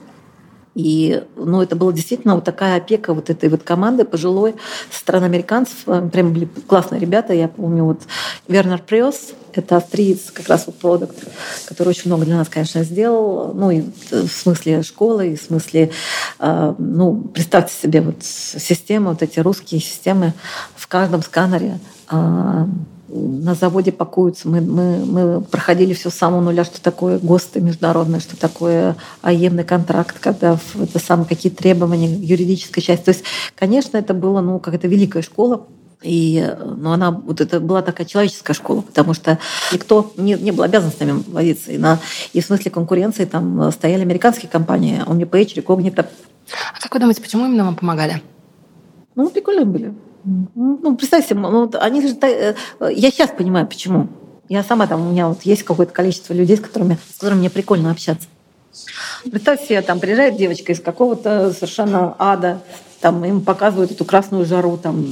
[0.74, 4.56] и ну, это была действительно вот такая опека вот этой вот команды пожилой
[4.90, 5.76] стороны американцев.
[5.86, 7.32] Э, прям были классные ребята.
[7.32, 8.02] Я помню, вот
[8.48, 11.16] Вернер Прёс, это австриец, как раз вот продукт,
[11.66, 13.54] который очень много для нас, конечно, сделал.
[13.54, 15.92] Ну, и в смысле школы, и в смысле,
[16.40, 20.32] э, ну, представьте себе вот системы, вот эти русские системы
[20.74, 22.66] в каждом сканере а,
[23.14, 24.48] на заводе пакуются.
[24.48, 29.64] Мы, мы, мы проходили все с самого нуля, что такое ГОСТы международные, что такое аемный
[29.64, 33.04] контракт, когда это самые какие требования, юридическая часть.
[33.04, 33.24] То есть,
[33.54, 35.66] конечно, это было ну, какая-то великая школа,
[36.02, 39.38] и ну, она вот это была такая человеческая школа, потому что
[39.72, 41.70] никто не, не был обязан с нами возиться.
[41.70, 42.00] И, на,
[42.32, 46.04] и в смысле конкуренции там стояли американские компании, OmniPage, Recognito.
[46.74, 48.22] А как вы думаете, почему именно вам помогали?
[49.14, 49.94] Ну, прикольные были.
[50.24, 52.16] Ну, представьте, ну, они же...
[52.22, 52.54] Э,
[52.90, 54.08] я сейчас понимаю, почему.
[54.48, 57.50] Я сама там, у меня вот есть какое-то количество людей, с которыми, с которыми мне
[57.50, 58.28] прикольно общаться.
[59.30, 62.60] Представьте себе, там приезжает девочка из какого-то совершенно ада,
[63.00, 65.06] там им показывают эту красную жару, там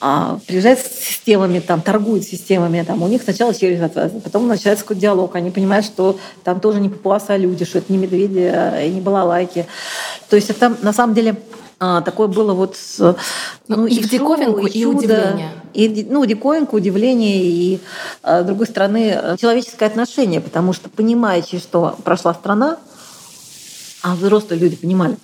[0.00, 3.80] а, приезжает с системами, там, торгует системами, там, у них сначала через
[4.22, 7.92] потом начинается какой-то диалог, они понимают, что там тоже не папуасы, а люди, что это
[7.92, 9.66] не медведи а, и не балалайки.
[10.28, 11.36] То есть это на самом деле
[11.80, 12.76] а, такое было вот...
[12.98, 13.14] Ну,
[13.68, 15.52] ну и, и в диковинку, и, и удивление.
[15.74, 17.80] И, ну, диковинку, удивление, и,
[18.22, 22.78] а, с другой стороны, человеческое отношение, потому что, понимая, через что прошла страна,
[24.02, 25.16] а взрослые люди понимали,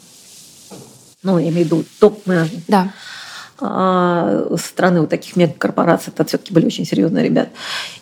[1.23, 2.93] ну, я имею в виду топ-менеджмент, да.
[3.61, 7.51] А, со стороны вот таких мегакорпораций, это все-таки были очень серьезные ребята.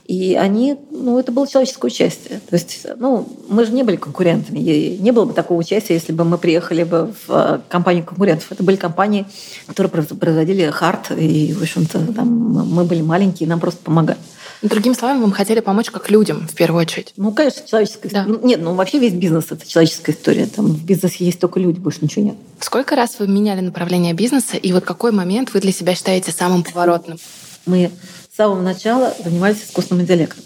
[0.06, 2.40] И они, ну, это было человеческое участие.
[2.48, 4.58] То есть, ну, мы же не были конкурентами.
[4.58, 8.50] И не было бы такого участия, если бы мы приехали бы в а, компанию конкурентов.
[8.50, 9.26] Это были компании,
[9.66, 14.18] которые производили хард, и, в общем-то, там мы были маленькие, нам просто помогали.
[14.62, 17.12] Другими словами, вы хотели помочь как людям в первую очередь.
[17.16, 18.22] Ну, конечно, человеческая да.
[18.22, 18.38] история.
[18.44, 20.46] Нет, ну вообще весь бизнес это человеческая история.
[20.46, 22.36] Там в бизнесе есть только люди, больше ничего нет.
[22.60, 26.62] Сколько раз вы меняли направление бизнеса, и вот какой момент вы для себя считаете самым
[26.62, 27.18] поворотным?
[27.66, 27.90] Мы
[28.32, 30.44] с самого начала занимались искусственным интеллектом.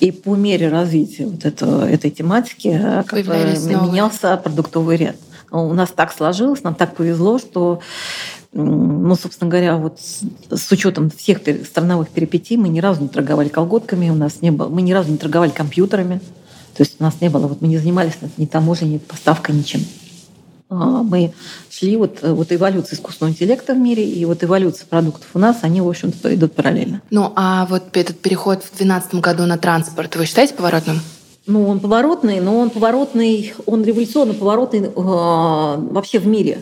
[0.00, 5.16] И по мере развития вот этого, этой тематики менялся продуктовый ряд.
[5.50, 7.80] У нас так сложилось, нам так повезло, что
[8.52, 14.10] ну, собственно говоря, вот с учетом всех страновых перипетий мы ни разу не торговали колготками,
[14.10, 16.20] у нас не было, мы ни разу не торговали компьютерами,
[16.76, 19.80] то есть у нас не было, вот мы не занимались ни таможней, ни поставкой, ничем.
[20.68, 21.32] А, мы
[21.70, 25.80] шли вот, вот эволюция искусственного интеллекта в мире и вот эволюция продуктов у нас, они,
[25.80, 27.02] в общем-то, идут параллельно.
[27.10, 31.00] Ну, а вот этот переход в 2012 году на транспорт, вы считаете поворотным?
[31.46, 36.58] Ну, он поворотный, но он поворотный, он революционно поворотный э, вообще в мире.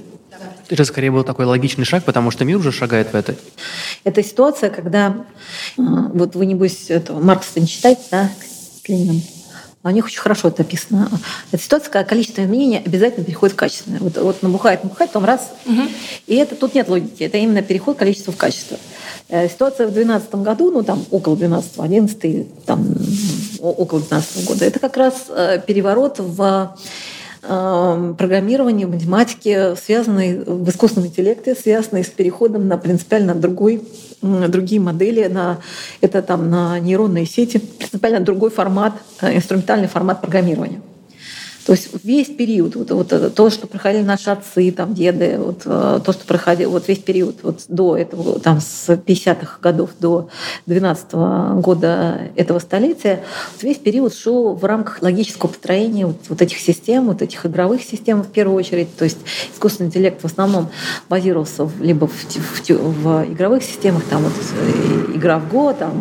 [0.68, 3.34] Это скорее был такой логичный шаг, потому что мир уже шагает в это.
[4.04, 5.24] Это ситуация, когда
[5.78, 8.30] а, вот вы, небось, этого Маркса не читаете, да,
[8.82, 9.22] с Лениным?
[9.86, 11.10] У них очень хорошо это описано.
[11.52, 13.98] Это ситуация, когда количество изменений обязательно переходит в качественное.
[13.98, 15.52] Вот, вот набухает, набухает, потом раз.
[15.66, 15.82] Угу.
[16.26, 17.22] И это тут нет логики.
[17.22, 18.78] Это именно переход количества в качество.
[19.28, 22.94] Э, ситуация в 2012 году, ну там около 12 11 там
[23.60, 26.76] около 12 года, это как раз э, переворот в
[27.46, 33.82] программирования, математики, связанные в искусственном интеллекте, связанные с переходом на принципиально другой,
[34.22, 35.58] другие модели, на,
[36.00, 40.80] это там на нейронные сети, принципиально другой формат, э, инструментальный формат программирования.
[41.66, 46.00] То есть весь период, вот, вот то, что проходили наши отцы, там, деды, вот, э,
[46.04, 50.28] то, что проходило, вот весь период вот, до этого, там, с 50-х годов до
[50.66, 53.22] 12 -го года этого столетия,
[53.54, 57.82] вот весь период шел в рамках логического построения вот, вот этих систем, вот этих игровых
[57.82, 58.94] систем в первую очередь.
[58.96, 59.18] То есть
[59.54, 60.68] искусственный интеллект в основном
[61.08, 65.92] базировался либо в, в, в игровых системах, там вот э, игра в Го, там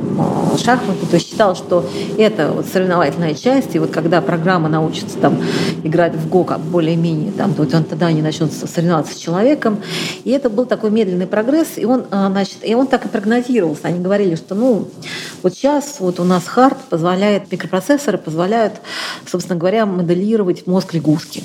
[0.54, 5.18] э, шахматы, то есть считал, что это вот соревновательная часть, и вот когда программа научится
[5.18, 5.42] там
[5.84, 9.80] играть в ГО как более-менее, там, то он тогда они начнут соревноваться с человеком.
[10.24, 13.88] И это был такой медленный прогресс, и он, а, значит, и он так и прогнозировался.
[13.88, 14.88] Они говорили, что ну,
[15.42, 18.74] вот сейчас вот у нас хард позволяет, микропроцессоры позволяют,
[19.26, 21.44] собственно говоря, моделировать мозг лягушки.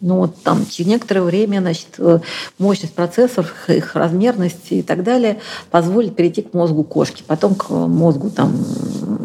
[0.00, 2.20] Ну вот там через некоторое время значит, э,
[2.58, 5.38] мощность процессоров, их размерность и так далее
[5.70, 8.54] позволит перейти к мозгу кошки, потом к мозгу там,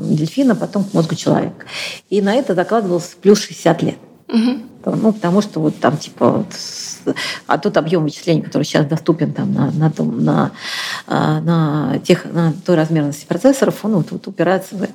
[0.10, 1.66] дельфина, потом к мозгу человека.
[2.10, 3.96] И на это закладывался плюс 60 лет.
[4.32, 4.62] Угу.
[4.86, 7.16] Ну, потому что вот там типа вот,
[7.48, 10.52] а тот объем вычислений, который сейчас доступен там на, на, том, на,
[11.06, 14.94] а, на, тех, на той размерности процессоров, он вот, вот упирается в это.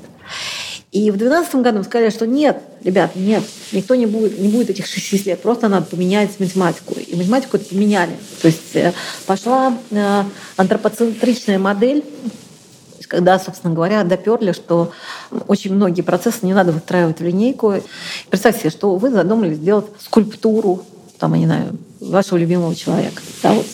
[0.92, 4.86] И в 2012 году сказали, что нет, ребят, нет, никто не будет, не будет этих
[4.86, 6.94] 6 лет, просто надо поменять математику.
[6.94, 8.16] И математику поменяли.
[8.40, 8.92] То есть э,
[9.26, 10.22] пошла э,
[10.56, 12.02] антропоцентричная модель,
[13.08, 14.92] когда, собственно говоря, доперли, что
[15.48, 17.74] очень многие процессы не надо выстраивать в линейку.
[18.30, 20.84] Представьте себе, что вы задумали сделать скульптуру,
[21.18, 23.22] там, я не знаю, вашего любимого человека.
[23.42, 23.66] Да, вот.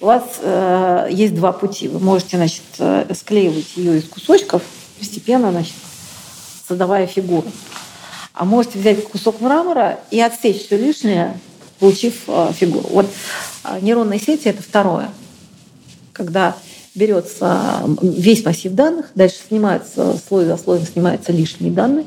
[0.00, 1.88] У вас э, есть два пути.
[1.88, 4.62] Вы можете, значит, э, склеивать ее из кусочков,
[4.98, 5.74] постепенно, значит,
[6.66, 7.48] создавая фигуру.
[8.32, 11.38] А можете взять кусок мрамора и отсечь все лишнее,
[11.78, 12.88] получив э, фигуру.
[12.90, 13.06] Вот
[13.64, 15.10] э, нейронные сети– это второе.
[16.14, 16.56] Когда
[16.94, 22.06] берется весь массив данных, дальше снимается слой за слоем, снимаются лишние данные,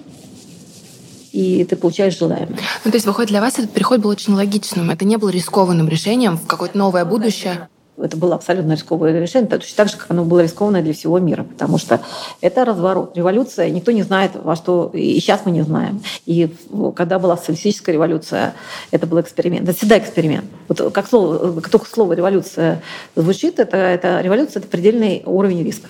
[1.32, 2.60] и ты получаешь желаемое.
[2.86, 4.92] Ну, то есть, выходит, для вас этот переход был очень логичным.
[4.92, 9.78] Это не было рискованным решением в какое-то новое будущее это было абсолютно рисковое решение, точно
[9.78, 12.02] так же, как оно было рискованное для всего мира, потому что
[12.42, 13.16] это разворот.
[13.16, 14.90] Революция, никто не знает, во что...
[14.94, 16.02] И сейчас мы не знаем.
[16.26, 16.54] И
[16.96, 18.56] когда была социалистическая революция,
[18.90, 19.70] это был эксперимент.
[19.70, 20.46] Это всегда эксперимент.
[20.68, 22.82] Вот как, слово, как только слово «революция»
[23.16, 25.88] звучит, это, это революция– это предельный уровень риска.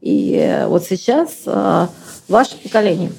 [0.00, 1.86] И вот сейчас э,
[2.28, 3.10] ваше поколение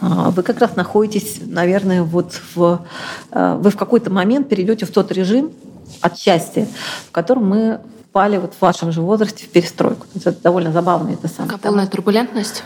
[0.00, 2.84] э,– вы как раз находитесь, наверное, вот в,
[3.30, 5.52] э, вы в какой-то момент перейдете в тот режим,
[6.00, 6.68] отчасти,
[7.08, 10.06] в котором мы впали вот в вашем же возрасте в перестройку.
[10.14, 11.52] Это довольно забавно это самое.
[11.52, 12.62] Как полная турбулентность?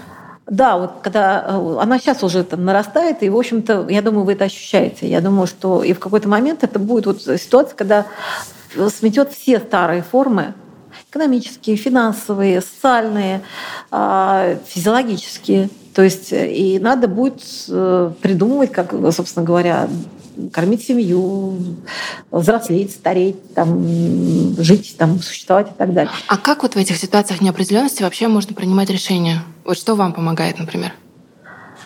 [0.47, 4.33] Да, вот когда э, она сейчас уже там нарастает, и, в общем-то, я думаю, вы
[4.33, 5.09] это ощущаете.
[5.09, 8.07] Я думаю, что и в какой-то момент это будет вот ситуация, когда
[8.91, 10.55] сметет все старые формы,
[11.11, 13.43] экономические, финансовые, социальные,
[13.91, 15.69] а, физиологические.
[15.95, 19.89] То есть э, и надо будет э, придумывать, как, собственно говоря,
[20.53, 21.57] кормить семью,
[22.31, 23.85] взрослеть, стареть, там,
[24.59, 26.13] жить, там, существовать и так далее.
[26.29, 29.43] А как вот в этих ситуациях неопределенности вообще можно принимать решения?
[29.65, 30.93] Вот что вам помогает, например?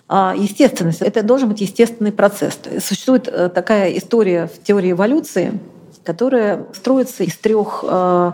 [0.09, 1.03] А, естественность.
[1.03, 2.59] Это должен быть естественный процесс.
[2.81, 5.59] Существует э, такая история в теории эволюции,
[6.05, 8.33] которая строится из трех э,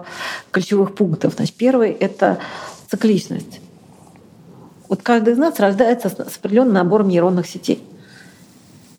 [0.51, 1.35] ключевых пунктов.
[1.35, 2.39] Значит, первый— это
[2.91, 3.61] цикличность.
[4.89, 7.83] Вот каждый из нас рождается с определенным набором нейронных сетей.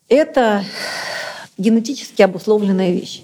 [0.10, 0.64] Это
[1.58, 3.24] генетически обусловленная вещь.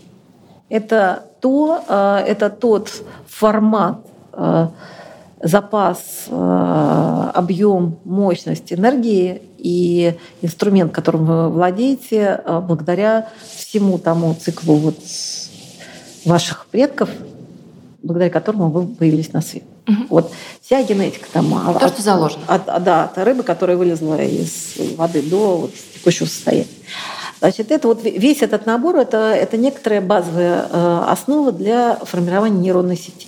[0.69, 2.91] Это, то, э, это тот
[3.27, 4.67] формат, э,
[5.41, 14.97] запас, э, объем, мощность энергии и инструмент, которым вы владеете, благодаря всему тому циклу вот
[16.25, 17.09] ваших предков,
[18.01, 19.63] благодаря которому вы появились на свет.
[19.87, 20.03] Угу.
[20.09, 20.31] Вот
[20.61, 21.49] вся генетика там.
[21.49, 22.43] То, от, что заложено.
[22.47, 26.67] От, от, да, от рыбы, которая вылезла из воды до вот, текущего состояния.
[27.39, 32.97] Значит, это вот весь этот набор это, это некоторая базовая э, основа для формирования нейронной
[32.97, 33.27] сети.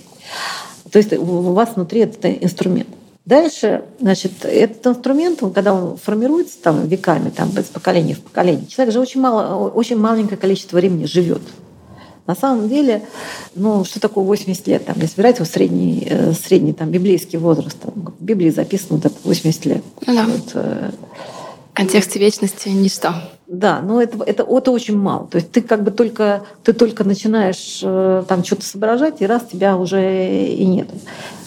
[0.90, 2.88] То есть у вас внутри это инструмент.
[3.24, 8.92] Дальше, значит, этот инструмент, когда он формируется там веками, там из поколения в поколение, человек
[8.92, 11.42] же очень мало, очень маленькое количество времени живет.
[12.26, 13.02] На самом деле,
[13.54, 14.84] ну, что такое 80 лет?
[14.86, 19.06] Там, если брать его средний, э, средний там, библейский возраст, там, в Библии записано вот
[19.06, 19.82] это 80 лет.
[20.06, 20.24] Ну да.
[20.26, 20.90] Вот, э,
[21.72, 23.14] в контексте вечности ничто.
[23.46, 25.26] Да, но это, это, это очень мало.
[25.26, 29.44] То есть ты как бы только, ты только начинаешь э, там что-то соображать, и раз
[29.50, 30.88] тебя уже и нет.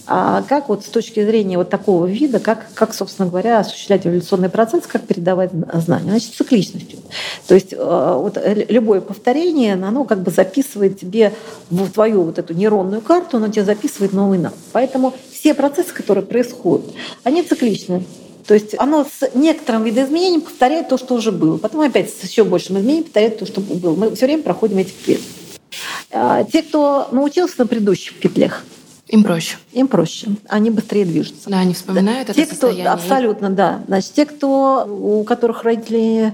[0.07, 4.49] А как вот с точки зрения вот такого вида, как, как собственно говоря, осуществлять эволюционный
[4.49, 6.09] процесс, как передавать знания?
[6.09, 6.99] Значит, цикличностью.
[7.47, 11.33] То есть э, вот любое повторение, оно как бы записывает тебе
[11.69, 14.57] в твою вот эту нейронную карту, оно тебе записывает новый навык.
[14.71, 16.85] Поэтому все процессы, которые происходят,
[17.23, 18.03] они цикличны.
[18.47, 21.57] То есть оно с некоторым видоизменением повторяет то, что уже было.
[21.57, 23.95] Потом опять с еще большим изменением повторяет то, что было.
[23.95, 25.23] Мы все время проходим эти петли.
[26.11, 28.63] А, те, кто научился на предыдущих петлях,
[29.07, 29.57] им проще.
[29.71, 30.27] Им проще.
[30.47, 31.49] Они быстрее движутся.
[31.49, 32.33] Да, они вспоминают да.
[32.33, 32.87] это те, кто, состояние.
[32.87, 33.83] Абсолютно, да.
[33.85, 36.33] Значит, те, кто, у которых родители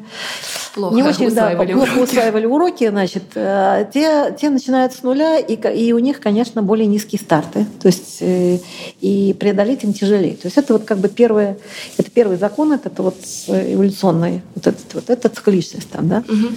[0.74, 2.09] плохо не очень усваивали да, плохо уроки.
[2.09, 6.88] усваивали уроки, значит, э, те, те начинают с нуля, и, и у них, конечно, более
[6.88, 7.65] низкие старты.
[7.82, 8.59] То есть э,
[9.01, 10.36] и преодолеть им тяжелее.
[10.36, 11.57] То есть это вот как бы первое,
[11.97, 13.17] это первый закон, это, это вот
[13.47, 16.19] эволюционный, вот этот, вот этот цикличность там, да.
[16.19, 16.47] Угу.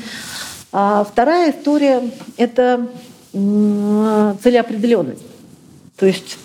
[0.71, 2.87] А вторая история– это
[3.33, 5.34] целеопределенность.
[6.05, 6.37] То есть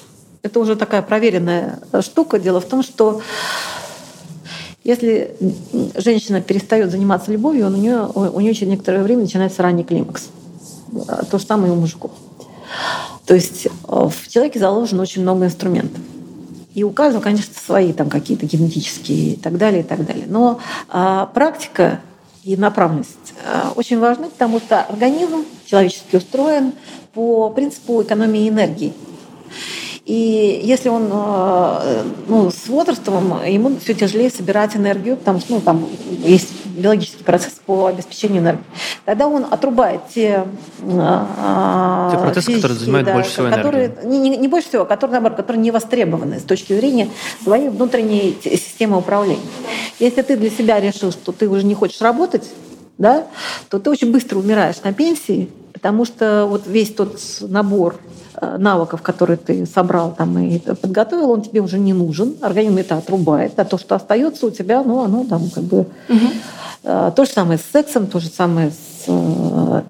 [0.41, 2.39] это уже такая проверенная штука.
[2.39, 3.21] Дело в том, что
[4.85, 5.35] если
[5.97, 10.29] женщина перестает заниматься любовью, у нее, у нее через некоторое время начинается ранний климакс.
[11.29, 12.11] То же самое и у мужиков.
[13.25, 15.99] То есть э, в человеке заложено очень много инструментов.
[16.73, 20.25] И у каждого, конечно, свои там какие-то генетические и так далее, и так далее.
[20.29, 21.99] Но а, практика
[22.45, 26.71] и направленность а, очень важны, потому что организм человеческий устроен
[27.13, 28.93] по принципу экономии энергии.
[30.09, 35.61] И если он э, ну, с возрастом, ему все тяжелее собирать энергию, потому что ну,
[35.61, 35.85] там
[36.25, 38.63] есть биологический процесс по обеспечению энергии.
[39.05, 40.45] Тогда он отрубает те,
[40.81, 41.25] э,
[42.11, 44.07] те процессы, которые занимают да, больше всего которые, энергии.
[44.07, 47.09] Не, не, не больше всего, а которые, наоборот, которые не востребованы с точки зрения
[47.43, 49.37] своей внутренней системы управления.
[49.99, 52.49] Если ты для себя решил, что ты уже не хочешь работать,
[52.97, 53.27] да,
[53.69, 57.95] то ты очень быстро умираешь на пенсии, потому что вот весь тот набор
[58.41, 62.35] Э, навыков, которые ты собрал там и подготовил, он тебе уже не нужен.
[62.41, 63.59] Организм это отрубает.
[63.59, 65.87] А то, что остается у тебя, ну, оно там как бы...
[66.07, 66.17] Угу.
[66.83, 68.98] То же самое с сексом, то же самое с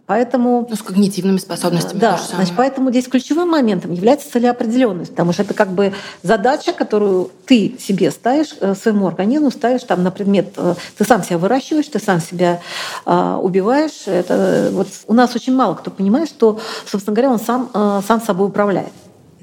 [0.05, 0.67] поэтому...
[0.70, 1.99] Ну, с когнитивными способностями.
[1.99, 5.93] Да, значит, поэтому здесь ключевым моментом является целеопределенность, потому что это как бы
[6.24, 11.24] задача, которую ты себе ставишь, э, своему организму ставишь там на предмет, э, ты сам
[11.24, 12.61] себя выращиваешь, ты сам себя
[13.05, 14.07] убиваешь.
[14.07, 17.70] Это, вот у нас очень мало кто понимает, что, собственно говоря, он сам,
[18.05, 18.91] сам собой управляет.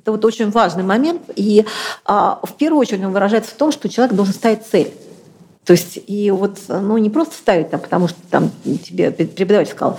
[0.06, 1.22] Это вот очень важный момент.
[1.34, 1.66] И
[2.04, 4.94] а, в первую очередь он выражается в том, что человек должен ставить цель.
[5.66, 9.98] То есть и вот, ну, не просто ставить там, потому что там тебе преподаватель сказал.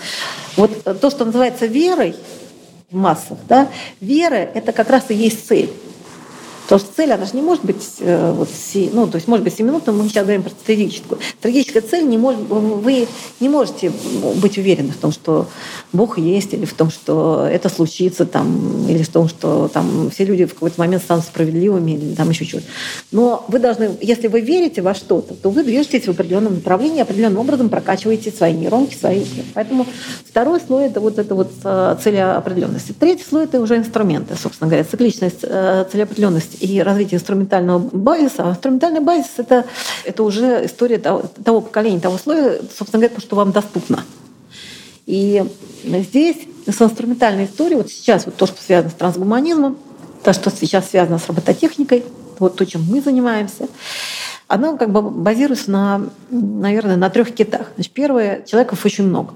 [0.56, 2.16] Вот то, что называется верой
[2.90, 3.68] в массах, да,
[4.00, 5.70] вера– это как раз и есть цель.
[6.68, 8.50] Потому что цель, она же не может быть, э, вот,
[8.92, 11.18] ну, то есть может быть 7 минут, но мы сейчас говорим про стратегическую.
[11.40, 13.08] Стратегическая цель, не может, вы
[13.40, 13.90] не можете
[14.36, 15.48] быть уверены в том, что
[15.94, 20.26] Бог есть, или в том, что это случится, там, или в том, что там, все
[20.26, 22.66] люди в какой-то момент станут справедливыми, или там еще что-то.
[23.14, 27.40] Но вы должны, если вы верите во что-то, то вы движетесь в определенном направлении, определенным
[27.40, 29.24] образом прокачиваете свои нейронки, свои.
[29.54, 29.86] Поэтому
[30.30, 32.98] второй слой– это вот это вот э, целеопределенность.
[33.00, 38.44] Третий слой– это уже инструменты, собственно говоря, цикличность, э, целеопределенность и развитие инструментального базиса.
[38.44, 39.66] А инструментальный базис это,–
[40.06, 44.04] это уже история того, того поколения, того слоя, собственно говоря, то, что вам доступно.
[45.06, 45.44] И
[45.84, 49.78] здесь с инструментальной историей, вот сейчас вот то, что связано с трансгуманизмом,
[50.24, 52.04] то, что сейчас связано с робототехникой,
[52.40, 53.68] вот то, чем мы занимаемся,
[54.48, 57.68] оно как бы базируется на, наверное, на трех китах.
[57.76, 59.34] Значит, первое, человеков очень много.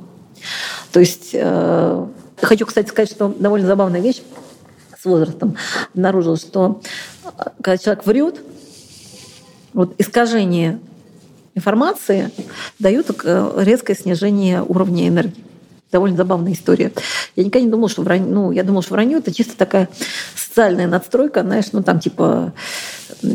[0.91, 2.05] То есть э,
[2.41, 4.21] хочу, кстати, сказать, что довольно забавная вещь
[5.01, 5.57] с возрастом
[5.93, 6.81] обнаружил, что
[7.23, 8.41] э, когда человек врет,
[9.73, 10.79] вот искажение
[11.55, 12.29] информации
[12.77, 15.43] дают э, резкое снижение уровня энергии.
[15.91, 16.91] Довольно забавная история.
[17.35, 19.89] Я никогда не думала, что вранье, ну, я думала, что вранье это чисто такая
[20.35, 22.53] социальная надстройка, знаешь, ну там типа,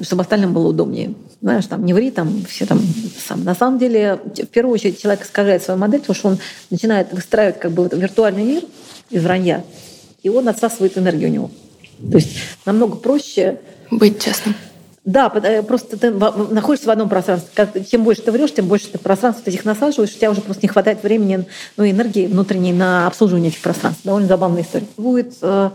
[0.02, 1.14] чтобы остальным было удобнее.
[1.42, 2.80] Знаешь, там не ври, там все там
[3.26, 3.44] сам.
[3.44, 6.38] На самом деле, в первую очередь, человек искажает свою модель, потому что он
[6.70, 8.62] начинает выстраивать как бы виртуальный мир
[9.10, 9.64] из вранья,
[10.26, 11.50] и он отсасывает энергию у него.
[12.10, 13.60] То есть намного проще...
[13.92, 14.56] Быть честным.
[15.04, 17.84] Да, э, просто ты находишься в одном пространстве.
[17.88, 20.68] Чем больше ты врешь, тем больше ты пространств этих насаживаешь, у тебя уже просто не
[20.68, 21.44] хватает времени,
[21.76, 24.02] ну, энергии внутренней на обслуживание этих пространств.
[24.02, 24.86] Довольно забавная история.
[24.96, 25.70] Будет э,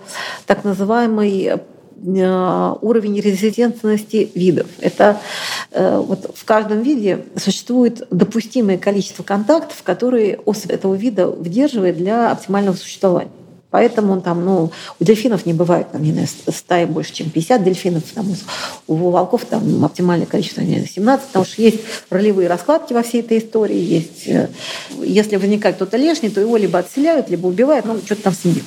[0.47, 4.67] так называемый э, уровень резидентности видов.
[4.81, 5.21] Это
[5.71, 12.31] э, вот в каждом виде существует допустимое количество контактов, которые особь этого вида выдерживает для
[12.31, 13.31] оптимального существования.
[13.72, 18.03] Поэтому там, ну, у дельфинов не бывает, там, не знаю, стаи больше, чем 50 дельфинов.
[18.13, 18.28] Там,
[18.88, 23.22] у волков там оптимальное количество, не знаю, 17, потому что есть ролевые раскладки во всей
[23.22, 23.80] этой истории.
[23.80, 24.49] Есть, э,
[25.01, 28.61] если возникает кто-то лишний, то его либо отселяют, либо убивают, ну, что-то там с ним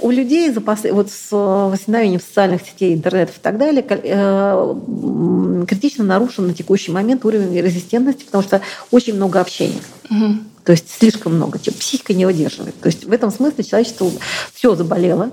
[0.00, 6.04] у людей за после, вот с возникновением социальных сетей, интернетов и так далее э, критично
[6.04, 9.80] нарушен на текущий момент уровень резистентности, потому что очень много общения.
[10.10, 10.55] Угу.
[10.66, 12.78] То есть слишком много, типа, психика не выдерживает.
[12.80, 14.10] То есть в этом смысле человечество
[14.52, 15.30] все заболело,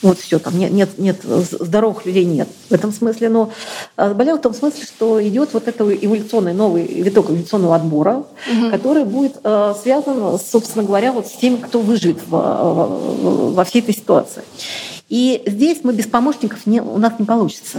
[0.00, 3.28] Вот все, там нет, нет, нет, здоровых людей нет в этом смысле.
[3.28, 3.50] Но
[3.96, 8.70] а, заболел в том смысле, что идет вот это эволюционный новый виток эволюционного отбора, угу.
[8.70, 13.94] который будет э, связан, собственно говоря, вот с теми, кто выживет в, во всей этой
[13.94, 14.44] ситуации.
[15.08, 17.78] И здесь мы без помощников не, у нас не получится.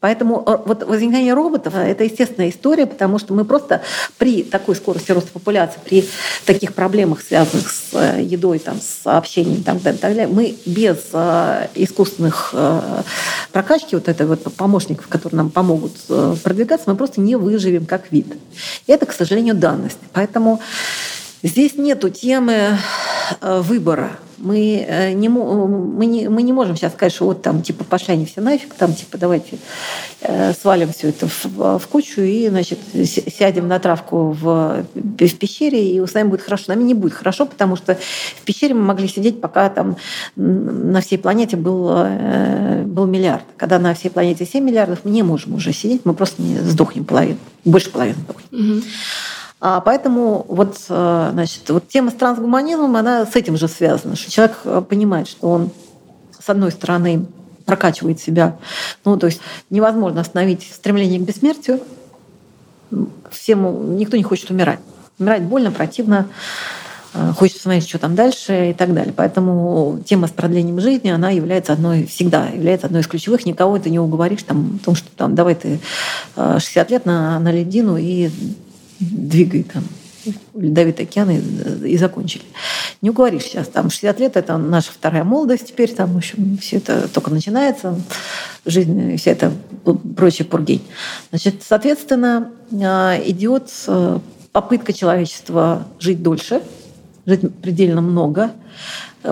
[0.00, 3.82] Поэтому э, вот возникновение роботов– это естественная история, потому что мы просто
[4.16, 6.08] при такой скорости роста популяции, при
[6.46, 11.66] таких проблемах, связанных с э, едой, там, с общением и так далее, мы без э,
[11.74, 12.54] искусственных
[13.52, 15.92] прокачки вот этой вот помощников, которые нам помогут
[16.42, 18.26] продвигаться, мы просто не выживем как вид.
[18.86, 19.98] Это, к сожалению, данность.
[20.12, 20.60] Поэтому
[21.42, 22.78] здесь нету темы
[23.40, 27.84] выбора мы э, не, мы, не, мы не можем сейчас сказать, что вот там типа
[27.84, 29.58] пошли они все нафиг, там типа давайте
[30.20, 35.96] э, свалим все это в, в кучу и значит сядем на травку в, в пещере
[35.96, 36.64] и с нами будет хорошо.
[36.68, 39.96] Нами не будет хорошо, потому что в пещере мы могли сидеть, пока там
[40.36, 43.44] на всей планете был, э, был миллиард.
[43.56, 47.04] Когда на всей планете 7 миллиардов, мы не можем уже сидеть, мы просто не сдохнем
[47.04, 48.76] половину, больше половины сдохнем.
[48.76, 48.82] Угу.
[49.60, 54.30] А поэтому вот, э, значит, вот тема с трансгуманизмом, она с этим же связана, что
[54.30, 55.70] человек э, понимает, что он,
[56.38, 57.26] с одной стороны,
[57.64, 58.56] прокачивает себя.
[59.04, 61.80] Ну, то есть невозможно остановить стремление к бессмертию.
[63.30, 64.78] Всем, никто не хочет умирать.
[65.18, 66.28] Умирать больно, противно,
[67.14, 69.12] э, хочется смотреть, что там дальше и так далее.
[69.12, 73.44] Поэтому тема с продлением жизни, она является одной, всегда является одной из ключевых.
[73.44, 75.80] Никого ты не уговоришь там, о том, что там, давай ты
[76.36, 78.30] 60 лет на, на ледину и
[79.00, 79.84] двигай там
[80.54, 82.44] Ледовитый океан и, и закончили.
[83.00, 83.68] Не уговоришь сейчас.
[83.68, 85.92] Там 60 лет– это наша вторая молодость теперь.
[85.94, 87.98] Там, в общем, все это только начинается.
[88.66, 89.52] Жизнь, вся эта
[90.16, 90.82] прочая пургень.
[91.30, 92.50] Значит, соответственно,
[92.82, 94.18] а, идет э,
[94.52, 96.62] попытка человечества жить дольше,
[97.24, 98.52] жить предельно много–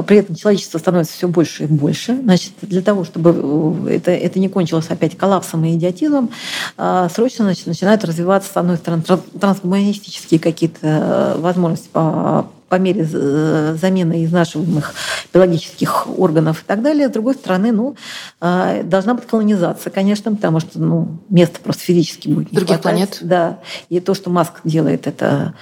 [0.07, 2.16] при этом человечество становится все больше и больше.
[2.20, 6.30] Значит, для того, чтобы э, это, это не кончилось опять коллапсом и идиотизмом,
[6.76, 9.03] а, срочно значит, начинают развиваться, с одной стороны,
[9.41, 14.93] трансгуманистические какие-то э, возможности по, по мере э, замены изнашиваемых
[15.32, 17.09] биологических органов и так далее.
[17.09, 17.97] С другой стороны, ну,
[18.41, 22.82] должна быть колонизация, конечно, потому что ну, места просто физически будет не Других хватать.
[22.82, 23.18] планет.
[23.20, 23.59] Да.
[23.89, 25.55] И то, что Маск делает, это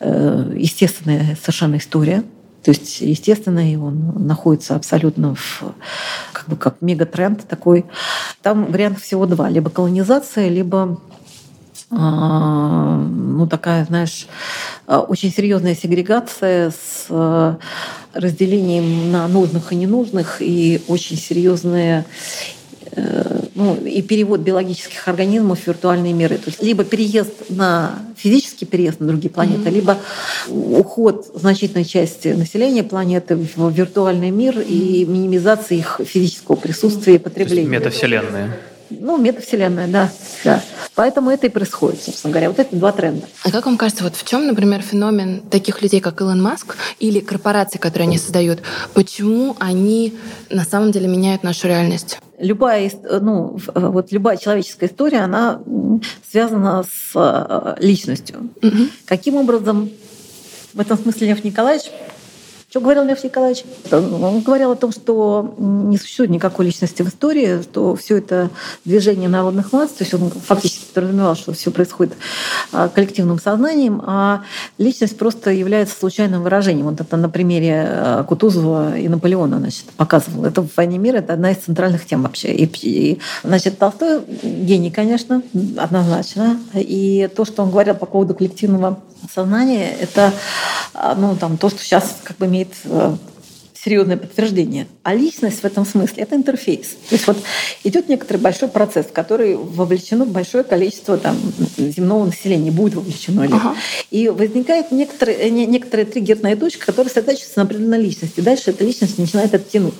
[0.00, 2.24] естественная совершенно история.
[2.62, 5.62] То есть, естественно, и он находится абсолютно в,
[6.32, 7.86] как бы как мегатренд такой.
[8.42, 9.48] Там вариантов всего два.
[9.48, 11.00] Либо колонизация, либо
[11.90, 14.26] а, ну, такая, знаешь,
[14.86, 17.56] очень серьезная сегрегация с
[18.12, 22.04] разделением на нужных и ненужных, и очень серьезная
[22.92, 26.36] Э, ну, и перевод биологических организмов в виртуальные миры.
[26.36, 29.74] То есть либо переезд на физический переезд на другие планеты, mm-hmm.
[29.74, 29.98] либо
[30.48, 37.80] уход значительной части населения планеты в виртуальный мир и минимизация их физического присутствия и потребления.
[37.80, 38.56] То есть метавселенная.
[38.90, 40.12] Ну, метавселенная, да.
[40.44, 40.62] да.
[40.98, 42.48] Поэтому это и происходит, собственно говоря.
[42.48, 43.24] Вот это два тренда.
[43.44, 47.20] А как вам кажется, вот в чем, например, феномен таких людей, как Илон Маск, или
[47.20, 48.62] корпораций, которые они создают,
[48.94, 50.16] почему они
[50.50, 52.18] на самом деле меняют нашу реальность?
[52.40, 52.90] любая,
[53.20, 55.60] ну, вот любая человеческая история, она
[56.28, 58.50] связана с э, личностью.
[58.62, 58.88] Угу.
[59.06, 59.90] Каким образом
[60.72, 61.90] в этом смысле Лев Николаевич
[62.70, 63.64] что говорил Лев Николаевич?
[63.90, 68.50] Он говорил о том, что не существует никакой личности в истории, что все это
[68.84, 72.14] движение народных масс, то есть он фактически подразумевал, что все происходит
[72.72, 74.42] а, коллективным сознанием, а
[74.78, 76.86] личность просто является случайным выражением.
[76.86, 80.44] Вот это на примере а, Кутузова и Наполеона значит, показывал.
[80.44, 82.52] Это в «Войне мира» это одна из центральных тем вообще.
[82.52, 85.42] И, и, значит, Толстой гений, конечно,
[85.76, 86.58] однозначно.
[86.74, 88.98] И то, что он говорил по поводу коллективного
[89.32, 90.32] сознания, это
[90.94, 92.70] а, ну, там, то, что сейчас как бы имеет
[93.84, 94.86] серьезное подтверждение.
[95.02, 96.96] А личность в этом смысле– это интерфейс.
[97.08, 97.38] То есть вот
[97.84, 101.36] идет некоторый большой процесс, в который вовлечено большое количество там,
[101.76, 103.44] земного населения, будет вовлечено.
[103.44, 103.76] Ага.
[104.10, 108.40] И возникает некоторые, некоторая триггерная точка, которая сосредотачивается на определенной личности.
[108.40, 109.94] Дальше эта личность начинает оттянуть.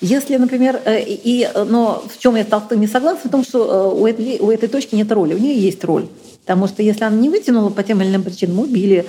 [0.00, 4.06] Если, например, э, и, но в чем я не согласна, в том, что э, у
[4.06, 5.34] этой, у этой точки нет роли.
[5.34, 6.06] У нее есть роль.
[6.46, 9.04] Потому что если она не вытянула по тем или иным причинам, убили,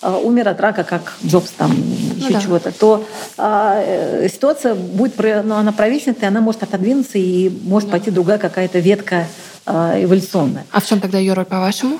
[0.00, 1.70] э, умер от рака, как Джобс там,
[2.16, 2.40] еще ну, да.
[2.40, 3.04] чего-то, то
[3.36, 7.98] а, ситуация будет, ну, она провиснет, и она может отодвинуться, и может да.
[7.98, 9.26] пойти другая какая-то ветка
[9.66, 10.64] а, эволюционная.
[10.72, 11.98] А в чем тогда ее роль, по-вашему?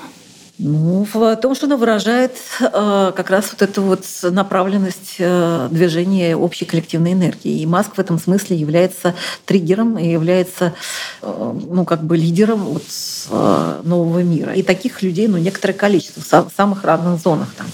[0.61, 6.35] Ну, в том, что она выражает э, как раз вот эту вот направленность э, движения
[6.35, 7.61] общей коллективной энергии.
[7.61, 10.73] И Маск в этом смысле является триггером и является,
[11.21, 12.83] э, ну, как бы лидером вот,
[13.29, 14.51] э, нового мира.
[14.51, 17.67] И таких людей, ну, некоторое количество в самых разных зонах там.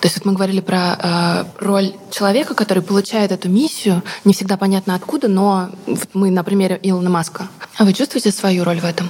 [0.00, 4.56] То есть вот мы говорили про э, роль человека, который получает эту миссию, не всегда
[4.56, 7.46] понятно откуда, но вот мы на примере Илона Маска.
[7.78, 9.08] А вы чувствуете свою роль в этом?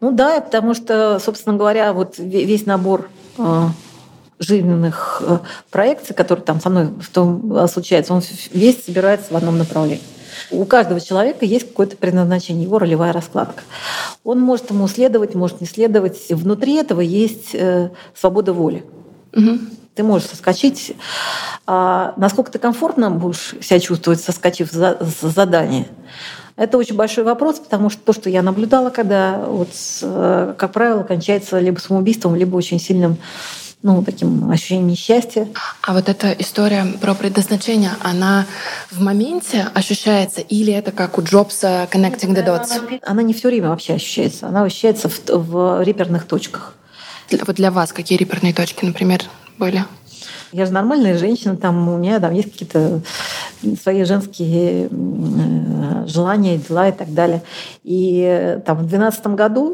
[0.00, 3.66] Ну да, потому что, собственно говоря, вот весь набор э,
[4.38, 5.38] жизненных э,
[5.70, 8.22] проекций, которые там со мной в том э, случается, он
[8.52, 10.02] весь собирается в одном направлении.
[10.52, 13.64] У каждого человека есть какое-то предназначение, его ролевая раскладка.
[14.22, 16.30] Он может ему следовать, может не следовать.
[16.30, 17.56] Внутри этого есть
[18.14, 18.84] свобода воли.
[19.34, 19.58] Угу.
[19.96, 20.94] Ты можешь соскочить.
[21.66, 25.88] А насколько ты комфортно будешь себя чувствовать, соскочив за, за задание?
[26.58, 29.70] Это очень большой вопрос, потому что то, что я наблюдала, когда, вот,
[30.02, 33.16] э, как правило, кончается либо самоубийством, либо очень сильным
[33.82, 35.46] ну, таким ощущением несчастья.
[35.82, 38.44] А вот эта история про предназначение, она
[38.90, 43.00] в моменте ощущается или это как у Джобса Connecting the Dots?
[43.06, 44.48] Она, не все время вообще ощущается.
[44.48, 46.74] Она ощущается в, в реперных точках.
[47.30, 49.20] Вот для вас какие реперные точки, например,
[49.58, 49.84] были?
[50.52, 53.00] Я же нормальная женщина, там у меня там есть какие-то
[53.80, 54.88] свои женские
[56.06, 57.42] желания, дела и так далее.
[57.84, 59.70] И там в 2012 году,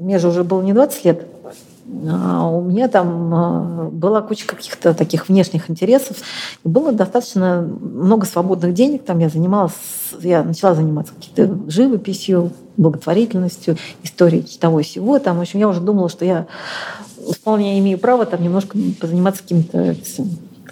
[0.00, 1.26] мне же уже было не 20 лет,
[1.88, 6.16] у меня там а, была куча каких-то таких внешних интересов.
[6.64, 9.04] И было достаточно много свободных денег.
[9.04, 9.72] Там я занималась,
[10.20, 15.18] я начала заниматься какой-то живописью, благотворительностью, историей того всего.
[15.18, 16.46] Там, в общем, я уже думала, что я
[17.30, 19.94] вполне имею право там немножко позаниматься какими-то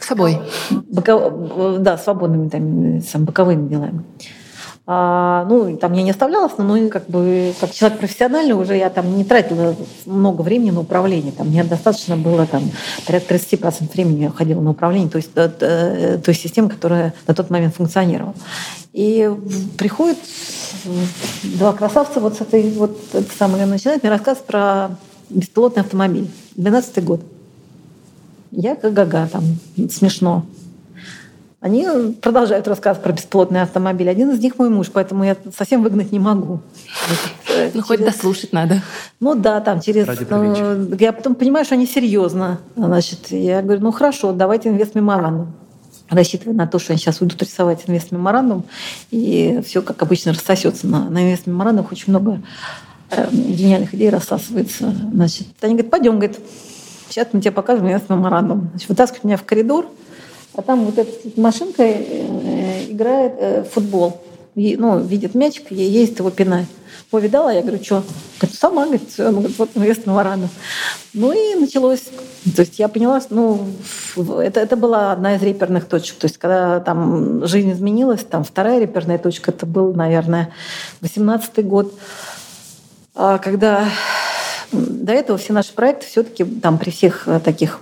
[0.01, 0.41] собой.
[0.71, 1.81] Боков...
[1.81, 4.03] Да, свободными там, боковыми делами.
[4.87, 9.17] А, ну, там я не оставляла основной, как бы, как человек профессиональный уже я там
[9.17, 9.75] не тратила
[10.05, 11.33] много времени на управление.
[11.33, 12.71] Там мне достаточно было там
[13.07, 17.49] порядка 30% времени уходило на управление, то есть э, э, той системы, которая на тот
[17.49, 18.35] момент функционировала.
[18.93, 19.31] И
[19.79, 20.19] приходят
[21.45, 24.91] два красавца вот с этой вот это самое, начинают мне рассказ про
[25.31, 26.29] беспилотный автомобиль.
[26.57, 27.23] 12 год.
[28.51, 29.45] Я как гага, там
[29.91, 30.45] смешно.
[31.65, 34.11] Они продолжают рассказ про бесплотный автомобиль.
[34.11, 36.61] Один из них мой муж, поэтому я совсем выгнать не могу.
[37.73, 38.83] Ну, хоть дослушать надо.
[39.19, 40.07] Ну да, там через...
[40.29, 42.59] Ну, я потом понимаю, что они серьезно.
[42.77, 45.55] Значит, я говорю, ну хорошо, давайте инвест-меморандум.
[46.11, 48.65] Рассчитывая на то, что они сейчас уйдут рисовать инвест-меморандум,
[49.11, 51.93] и все, как обычно, рассосется на, на инвест-меморандумах.
[51.93, 52.43] Очень много
[53.09, 54.95] э, гениальных идей рассасывается.
[55.15, 56.39] Значит, они говорят, пойдем, говорит,
[57.09, 58.69] сейчас мы тебе покажем инвест-меморандум.
[58.73, 59.87] Значит, вытаскивают меня в коридор,
[60.55, 64.21] а там вот эта машинка э, играет э, в футбол.
[64.55, 66.67] И, ну, видит мячик, ей есть его пинать.
[67.11, 68.05] Повидала, я говорю, что?
[68.39, 69.25] Говорит, сама, говорит, все.
[69.25, 70.49] Она говорит, вот инвест Новорана.
[71.13, 72.05] Ну и началось.
[72.55, 76.19] То есть я поняла, что ну, это, это была одна из реперных точек.
[76.19, 80.51] То есть когда там жизнь изменилась, там вторая реперная точка, это был, наверное,
[81.01, 81.93] 18 год,
[83.17, 83.89] а когда
[84.73, 87.81] до этого все наши проекты все-таки там при всех таких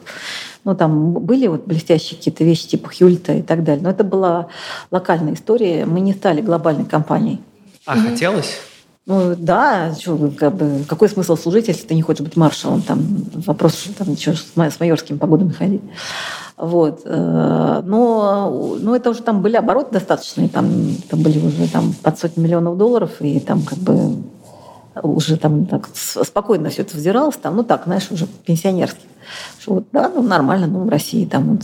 [0.65, 3.83] ну, там были вот блестящие какие-то вещи типа Хьюльта и так далее.
[3.83, 4.47] Но это была
[4.91, 5.87] локальная история.
[5.87, 7.41] Мы не стали глобальной компанией.
[7.85, 8.59] А mm хотелось?
[9.05, 12.83] Ну да, что, как бы, какой смысл служить, если ты не хочешь быть маршалом?
[12.83, 13.01] Там
[13.47, 15.83] вопрос, что там что, с, майорскими погодами ходить.
[16.57, 17.01] Вот.
[17.05, 22.17] Э, но, но это уже там были обороты достаточные, там, там были уже там под
[22.21, 24.22] сотни миллионов долларов, и там как бы
[25.03, 29.07] уже там так спокойно все это вздиралось, там, ну так, знаешь, уже пенсионерский.
[29.59, 31.63] Что вот, да, ну нормально, ну в России там, вот,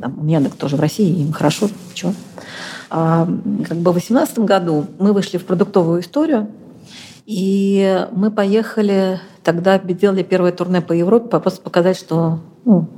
[0.00, 2.12] там у меня тоже в России, им хорошо, что.
[2.90, 3.24] А,
[3.68, 6.48] как бы в 2018 году мы вышли в продуктовую историю,
[7.26, 12.40] и мы поехали, тогда сделали первое турне по Европе, просто показать, что...
[12.64, 12.88] Ну,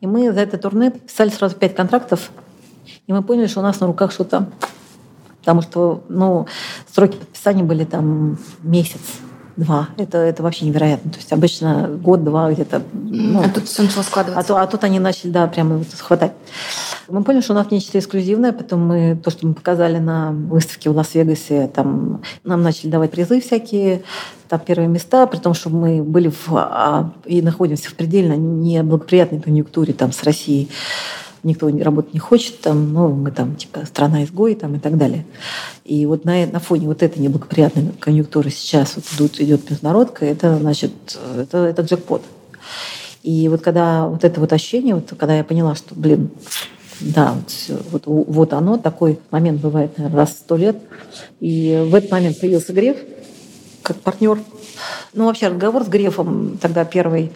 [0.00, 2.30] и мы за это турне писали сразу пять контрактов,
[3.06, 4.48] и мы поняли, что у нас на руках что-то
[5.44, 6.46] Потому что ну,
[6.92, 9.00] сроки подписания были там месяц,
[9.56, 9.88] два.
[9.96, 11.10] Это, это вообще невероятно.
[11.10, 12.82] То есть обычно год-два где-то.
[12.92, 14.58] Ну, а тут все начало складываться.
[14.58, 16.32] А, а тут они начали, да, прямо вот хватать.
[17.08, 20.90] Мы поняли, что у нас нечто эксклюзивное, потом мы то, что мы показали на выставке
[20.90, 24.02] в Лас-Вегасе, там нам начали давать призы всякие,
[24.48, 29.40] там первые места, при том, что мы были в, а, и находимся в предельно неблагоприятной
[29.40, 30.70] конъюнктуре там с Россией
[31.44, 35.26] никто работать не хочет, там, ну, мы там типа страна-изгой там, и так далее.
[35.84, 40.58] И вот на, на фоне вот этой неблагоприятной конъюнктуры сейчас вот идут, идет международка, это
[40.58, 40.92] значит,
[41.36, 42.22] это, это джекпот.
[43.22, 46.30] И вот когда вот это вот ощущение, вот когда я поняла, что, блин,
[47.00, 47.34] да,
[47.90, 50.76] вот, вот, вот оно, такой момент бывает, наверное, раз в сто лет.
[51.40, 52.98] И в этот момент появился Греф
[53.82, 54.38] как партнер
[55.12, 57.32] ну, вообще разговор с Грефом тогда первый,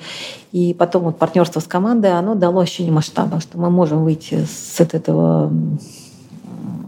[0.52, 4.80] и потом вот партнерство с командой, оно дало ощущение масштаба, что мы можем выйти с
[4.80, 5.50] этого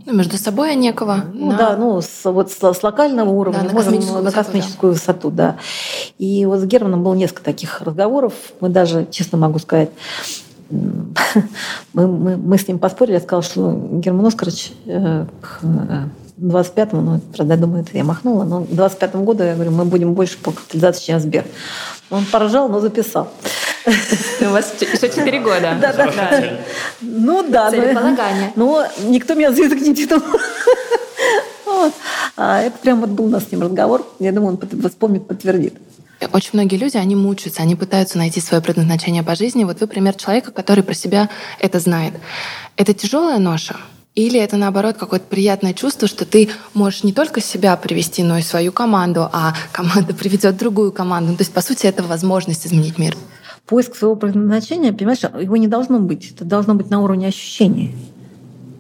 [0.07, 1.25] ну, между собой некого.
[1.33, 1.57] Ну на...
[1.57, 5.31] да, ну с, вот с, с локального уровня да, на можем космическую, на космическую высоту,
[5.31, 5.57] да.
[6.19, 8.33] И вот с Германом было несколько таких разговоров.
[8.61, 9.91] Мы даже, честно могу сказать,
[10.71, 15.65] мы, мы, мы с ним поспорили, я сказала, что Герман Оскарович э, к
[16.41, 19.85] 25-му, ну, правда, я думаю, это я махнула, но к 25-му году, я говорю, мы
[19.85, 21.45] будем больше по капитализации, чем Сбер.
[22.11, 23.29] Он поражал, но записал.
[24.41, 25.79] У вас еще 4 года.
[25.81, 26.59] Да, да.
[27.01, 27.71] Ну да.
[27.71, 28.53] Целеполагание.
[28.57, 30.23] Но никто меня за язык не тянул.
[32.37, 34.07] А это прям вот был у нас с ним разговор.
[34.19, 35.75] Я думаю, он вспомнит, подтвердит.
[36.33, 39.65] Очень многие люди, они мучаются, они пытаются найти свое предназначение по жизни.
[39.65, 42.15] Вот вы пример человека, который про себя это знает.
[42.77, 43.77] Это тяжелая ноша?
[44.17, 48.43] Или это наоборот какое-то приятное чувство, что ты можешь не только себя привести, но и
[48.43, 51.35] свою команду, а команда приведет другую команду.
[51.37, 53.17] То есть, по сути, это возможность изменить мир.
[53.67, 56.33] Поиск своего предназначения, понимаешь, его не должно быть.
[56.33, 57.95] Это должно быть на уровне ощущений.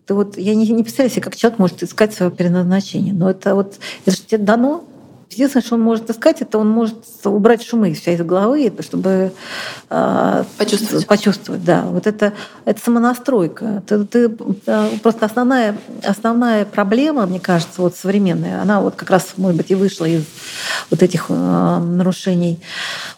[0.04, 3.14] Ты вот, я не, не представляю себе, как человек может искать свое предназначение.
[3.14, 4.82] Но это вот это же тебе дано,
[5.30, 9.32] Единственное, что он может искать, это он может убрать шумы вся из головы, чтобы
[9.88, 11.06] э, почувствовать.
[11.06, 11.64] почувствовать.
[11.64, 12.32] Да, вот это,
[12.64, 13.82] это самонастройка.
[13.86, 19.56] Ты, ты, просто основная, основная проблема, мне кажется, вот современная, она вот как раз, может
[19.56, 20.24] быть, и вышла из
[20.90, 22.58] вот этих э, нарушений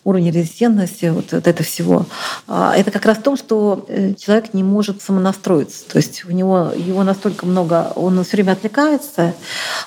[0.04, 2.04] уровня резистентности, вот, вот это всего.
[2.46, 5.88] Э, это как раз в том, что э, человек не может самонастроиться.
[5.88, 9.34] То есть у него его настолько много, он все время отвлекается,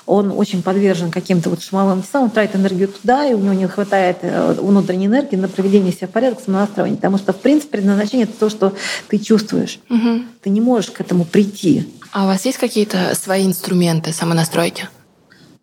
[0.06, 3.66] он очень подвержен каким-то вот шумовым часам, он тратит энергию туда, и у него не
[3.66, 6.96] хватает э, внутренней энергии на проведение себя в порядок, самонастроение.
[6.96, 8.72] Потому что, в принципе, предназначение— это то, что
[9.08, 9.78] ты чувствуешь.
[9.90, 10.22] Угу.
[10.42, 11.88] Ты не можешь к этому прийти.
[12.12, 14.88] А у вас есть какие-то свои инструменты самонастройки?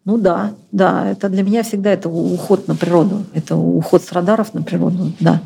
[0.06, 4.54] Ну да, да, это для меня всегда это уход на природу, это уход с радаров
[4.54, 5.42] на природу, да.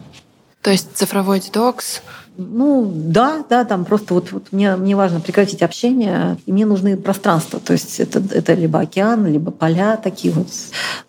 [0.62, 2.02] То есть цифровой детокс,
[2.38, 6.96] ну, да, да, там просто вот, вот мне, мне важно прекратить общение, и мне нужны
[6.96, 7.60] пространства.
[7.60, 10.48] То есть это, это либо океан, либо поля такие вот.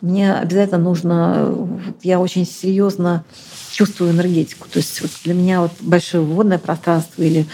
[0.01, 1.69] Мне обязательно нужно...
[2.03, 3.25] Я очень серьезно
[3.73, 4.69] чувствую энергетику.
[4.73, 7.47] То есть вот для меня вот большое водное пространство или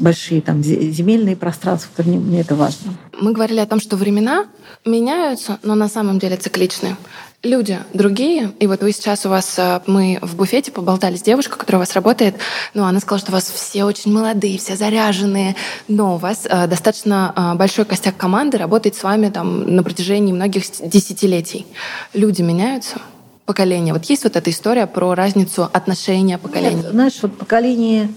[0.00, 2.92] большие там земельные пространства, мне, мне это важно.
[3.20, 4.46] Мы говорили о том, что времена
[4.84, 6.96] меняются, но на самом деле цикличны
[7.42, 8.52] люди другие.
[8.60, 11.82] И вот вы сейчас у вас, э, мы в буфете поболтали с девушкой, которая у
[11.82, 12.36] вас работает,
[12.74, 15.56] ну, она сказала, что у вас все очень молодые, все заряженные,
[15.88, 20.32] но у вас э, достаточно э, большой костяк команды работает с вами там на протяжении
[20.32, 21.66] многих десятилетий.
[22.14, 22.98] Люди меняются?
[23.44, 23.92] поколения.
[23.92, 26.76] Вот есть вот эта история про разницу отношения поколений?
[26.76, 28.08] Нет, знаешь, вот поколение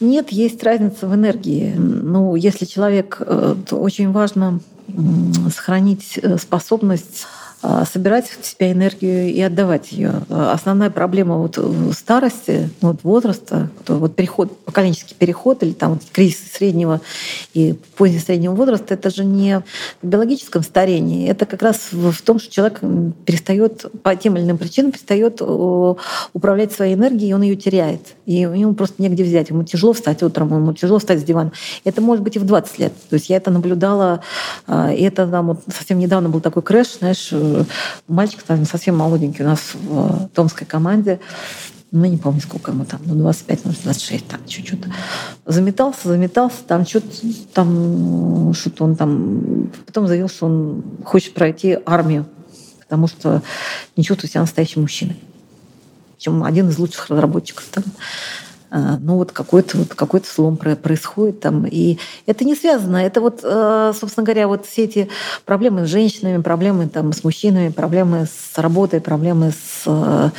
[0.00, 1.72] нет, есть разница в энергии.
[1.74, 4.60] Ну, если человек, то очень важно
[5.52, 7.45] сохранить способность а,
[7.90, 10.22] собирать в себя энергию и отдавать ее.
[10.28, 11.58] А, основная проблема вот
[11.96, 17.00] старости, вот возраста, вот переход, поколенческий переход или там вот кризис среднего
[17.54, 19.62] и позднего среднего возраста, это же не
[20.02, 22.80] в биологическом старении, это как раз в том, что человек
[23.24, 28.00] перестает по тем или иным причинам перестает управлять своей энергией, и он ее теряет.
[28.26, 29.50] И ему просто негде взять.
[29.50, 31.52] Ему тяжело встать утром, ему тяжело встать с дивана.
[31.84, 32.92] Это может быть и в 20 лет.
[33.08, 34.20] То есть я это наблюдала,
[34.66, 37.32] а, и это там вот совсем недавно был такой крэш, знаешь,
[38.08, 41.20] мальчик там совсем молоденький у нас в э, томской команде,
[41.92, 44.80] ну, не помню, сколько ему там, ну, 25, может, 26, там, чуть-чуть.
[45.46, 47.08] Заметался, заметался, там что-то,
[47.54, 49.70] там, что-то он там...
[49.86, 52.26] Потом заявил, что он хочет пройти армию,
[52.80, 53.42] потому что
[53.96, 55.16] не чувствует себя настоящим мужчиной.
[56.16, 57.84] Причем один из лучших разработчиков там.
[58.70, 61.66] А, ну вот какой-то вот какой слом происходит там.
[61.66, 62.96] И это не связано.
[62.96, 65.08] Это вот, э, собственно говоря, вот все эти
[65.44, 69.82] проблемы с женщинами, проблемы там с мужчинами, проблемы с работой, проблемы с...
[69.86, 70.30] Э,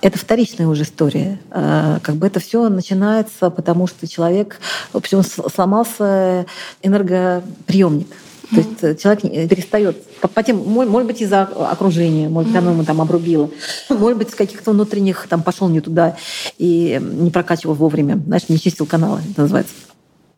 [0.00, 1.40] это вторичная уже история.
[1.50, 4.60] Э, как бы это все начинается, потому что человек,
[4.92, 6.46] в общем, сломался
[6.82, 8.08] энергоприемник.
[8.50, 12.84] То есть э, человек перестает по, тем, может быть, из-за окружения, может быть, оно ему
[12.84, 13.50] там обрубило,
[13.88, 16.16] может быть, с каких-то внутренних там пошел не туда
[16.58, 19.74] и не прокачивал вовремя, знаешь, не чистил каналы, это называется.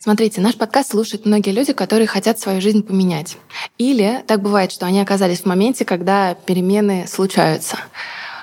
[0.00, 3.36] Смотрите, наш подкаст слушают многие люди, которые хотят свою жизнь поменять.
[3.78, 7.78] Или так бывает, что они оказались в моменте, когда перемены случаются.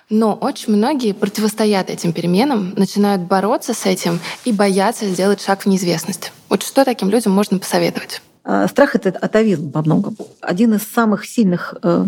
[0.09, 5.65] Но очень многие противостоят этим переменам, начинают бороться с этим и боятся сделать шаг в
[5.65, 6.31] неизвестность.
[6.49, 8.21] Вот что таким людям можно посоветовать?
[8.45, 10.15] А, страх— это атовизм во многом.
[10.39, 12.05] Один из самых сильных э,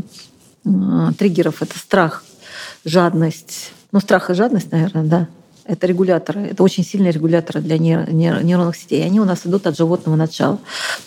[1.18, 2.24] триггеров— это страх,
[2.86, 3.72] жадность.
[3.92, 5.28] Ну, страх и жадность, наверное, да.
[5.66, 9.04] Это регуляторы, это очень сильные регуляторы для нейронных сетей.
[9.04, 10.60] Они у нас идут от животного начала.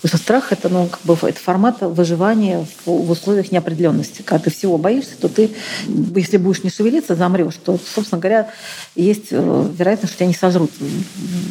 [0.03, 4.20] Потому что страх это, ну, как бы, это формат выживания в, в условиях неопределенности.
[4.20, 5.51] Когда ты всего боишься, то ты,
[5.87, 8.51] если будешь не шевелиться, замрешь, то, собственно говоря,
[8.95, 10.72] есть э, вероятность, что тебя не сожрут,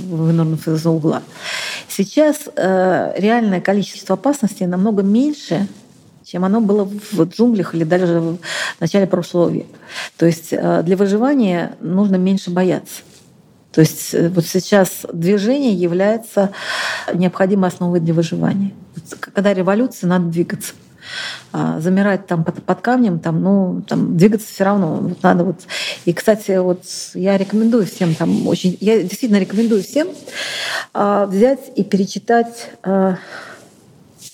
[0.07, 1.23] вынырнув из угла.
[1.89, 5.67] Сейчас э, реальное количество опасностей намного меньше,
[6.23, 8.37] чем оно было в джунглях или даже в
[8.79, 9.75] начале прошлого века.
[10.17, 13.01] То есть э, для выживания нужно меньше бояться.
[13.71, 16.51] То есть э, вот сейчас движение является
[17.13, 18.71] необходимой основой для выживания.
[19.19, 20.73] Когда революция, надо двигаться.
[21.52, 24.95] А замирать там под, под камнем, там, ну, там двигаться все равно.
[24.95, 25.58] Вот надо вот.
[26.06, 26.84] И, кстати, вот
[27.14, 30.10] я рекомендую всем там очень, я действительно рекомендую всем
[30.93, 33.18] а, взять и перечитать а,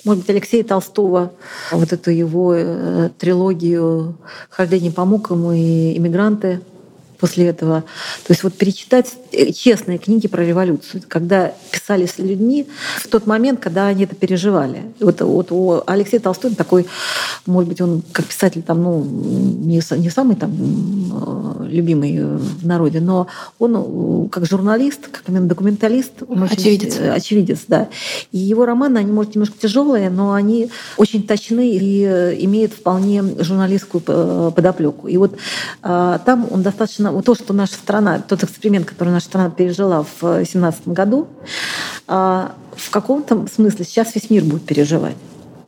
[0.04, 1.34] может быть, Алексея Толстого,
[1.72, 4.16] вот эту его э, трилогию
[4.50, 6.62] «Хождение по мукам» и «Иммигранты»,
[7.18, 7.82] после этого.
[8.26, 13.28] То есть вот перечитать э, честные книги про революцию, когда писали с людьми в тот
[13.28, 14.84] момент, когда они это переживали.
[15.00, 16.86] Вот, вот у Алексея Толстой такой,
[17.46, 23.00] может быть, он как писатель там, ну, не, не самый там э, любимый в народе,
[23.00, 23.28] но
[23.60, 26.96] он э, как журналист, как именно документалист, он очевидец.
[26.96, 27.90] Очень, очевидец, да.
[28.32, 32.06] И его романы, они, может, немножко тяжелые, но они очень точны и
[32.46, 34.02] имеют вполне журналистскую
[34.52, 35.08] подоплеку.
[35.08, 35.38] И вот
[35.82, 40.22] там он достаточно вот то, что наша страна, тот эксперимент, который наша страна пережила в
[40.22, 41.28] 2017 году,
[42.08, 45.16] а, в каком-то смысле сейчас весь мир будет переживать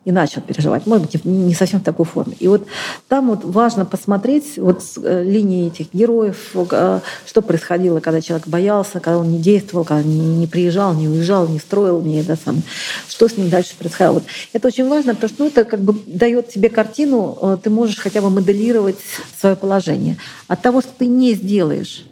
[0.08, 0.86] и начал переживать.
[0.86, 2.38] Может быть, не совсем в такой форме.
[2.40, 2.66] И вот
[3.10, 9.02] там вот важно посмотреть вот э, линии этих героев, э, что происходило, когда человек боялся,
[9.02, 12.64] когда он не действовал, когда не приезжал, не уезжал, не строил, не да, сам,
[13.10, 14.14] что с ним дальше происходило.
[14.14, 14.24] Вот.
[14.54, 17.98] Это очень важно, потому что ну, это как бы дает тебе картину, э, ты можешь
[17.98, 19.00] хотя бы моделировать
[19.38, 20.16] свое положение.
[20.48, 22.06] От того, что ты не сделаешь,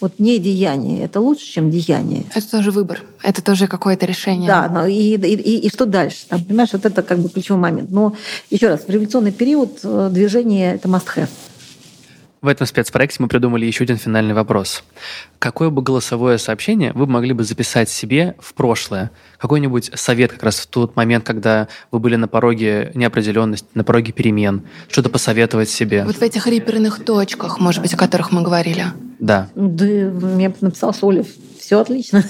[0.00, 2.24] вот не деяние, это лучше, чем деяние.
[2.34, 4.48] Это тоже выбор, это тоже какое-то решение.
[4.48, 6.26] Да, но и, и, и, и что дальше?
[6.28, 7.90] Там, понимаешь, вот это как бы ключевой момент.
[7.90, 8.14] Но
[8.50, 11.28] еще раз, в революционный период э, движение это must have.
[12.42, 14.82] В этом спецпроекте мы придумали еще один финальный вопрос.
[15.38, 19.10] Какое бы голосовое сообщение вы могли бы записать себе в прошлое?
[19.36, 24.12] Какой-нибудь совет как раз в тот момент, когда вы были на пороге неопределенности, на пороге
[24.12, 24.62] перемен?
[24.88, 26.02] Что-то посоветовать себе?
[26.04, 28.86] Вот в этих реперных точках, может быть, о которых мы говорили.
[29.18, 29.50] Да.
[29.54, 31.26] Да, я написал Соля,
[31.58, 32.24] все отлично.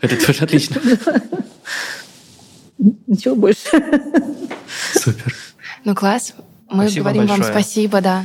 [0.00, 0.80] Это тоже отлично.
[2.78, 3.68] Ничего больше.
[4.94, 5.34] Супер.
[5.84, 6.32] Ну класс.
[6.70, 7.42] Мы спасибо говорим большое.
[7.42, 8.24] вам спасибо, да.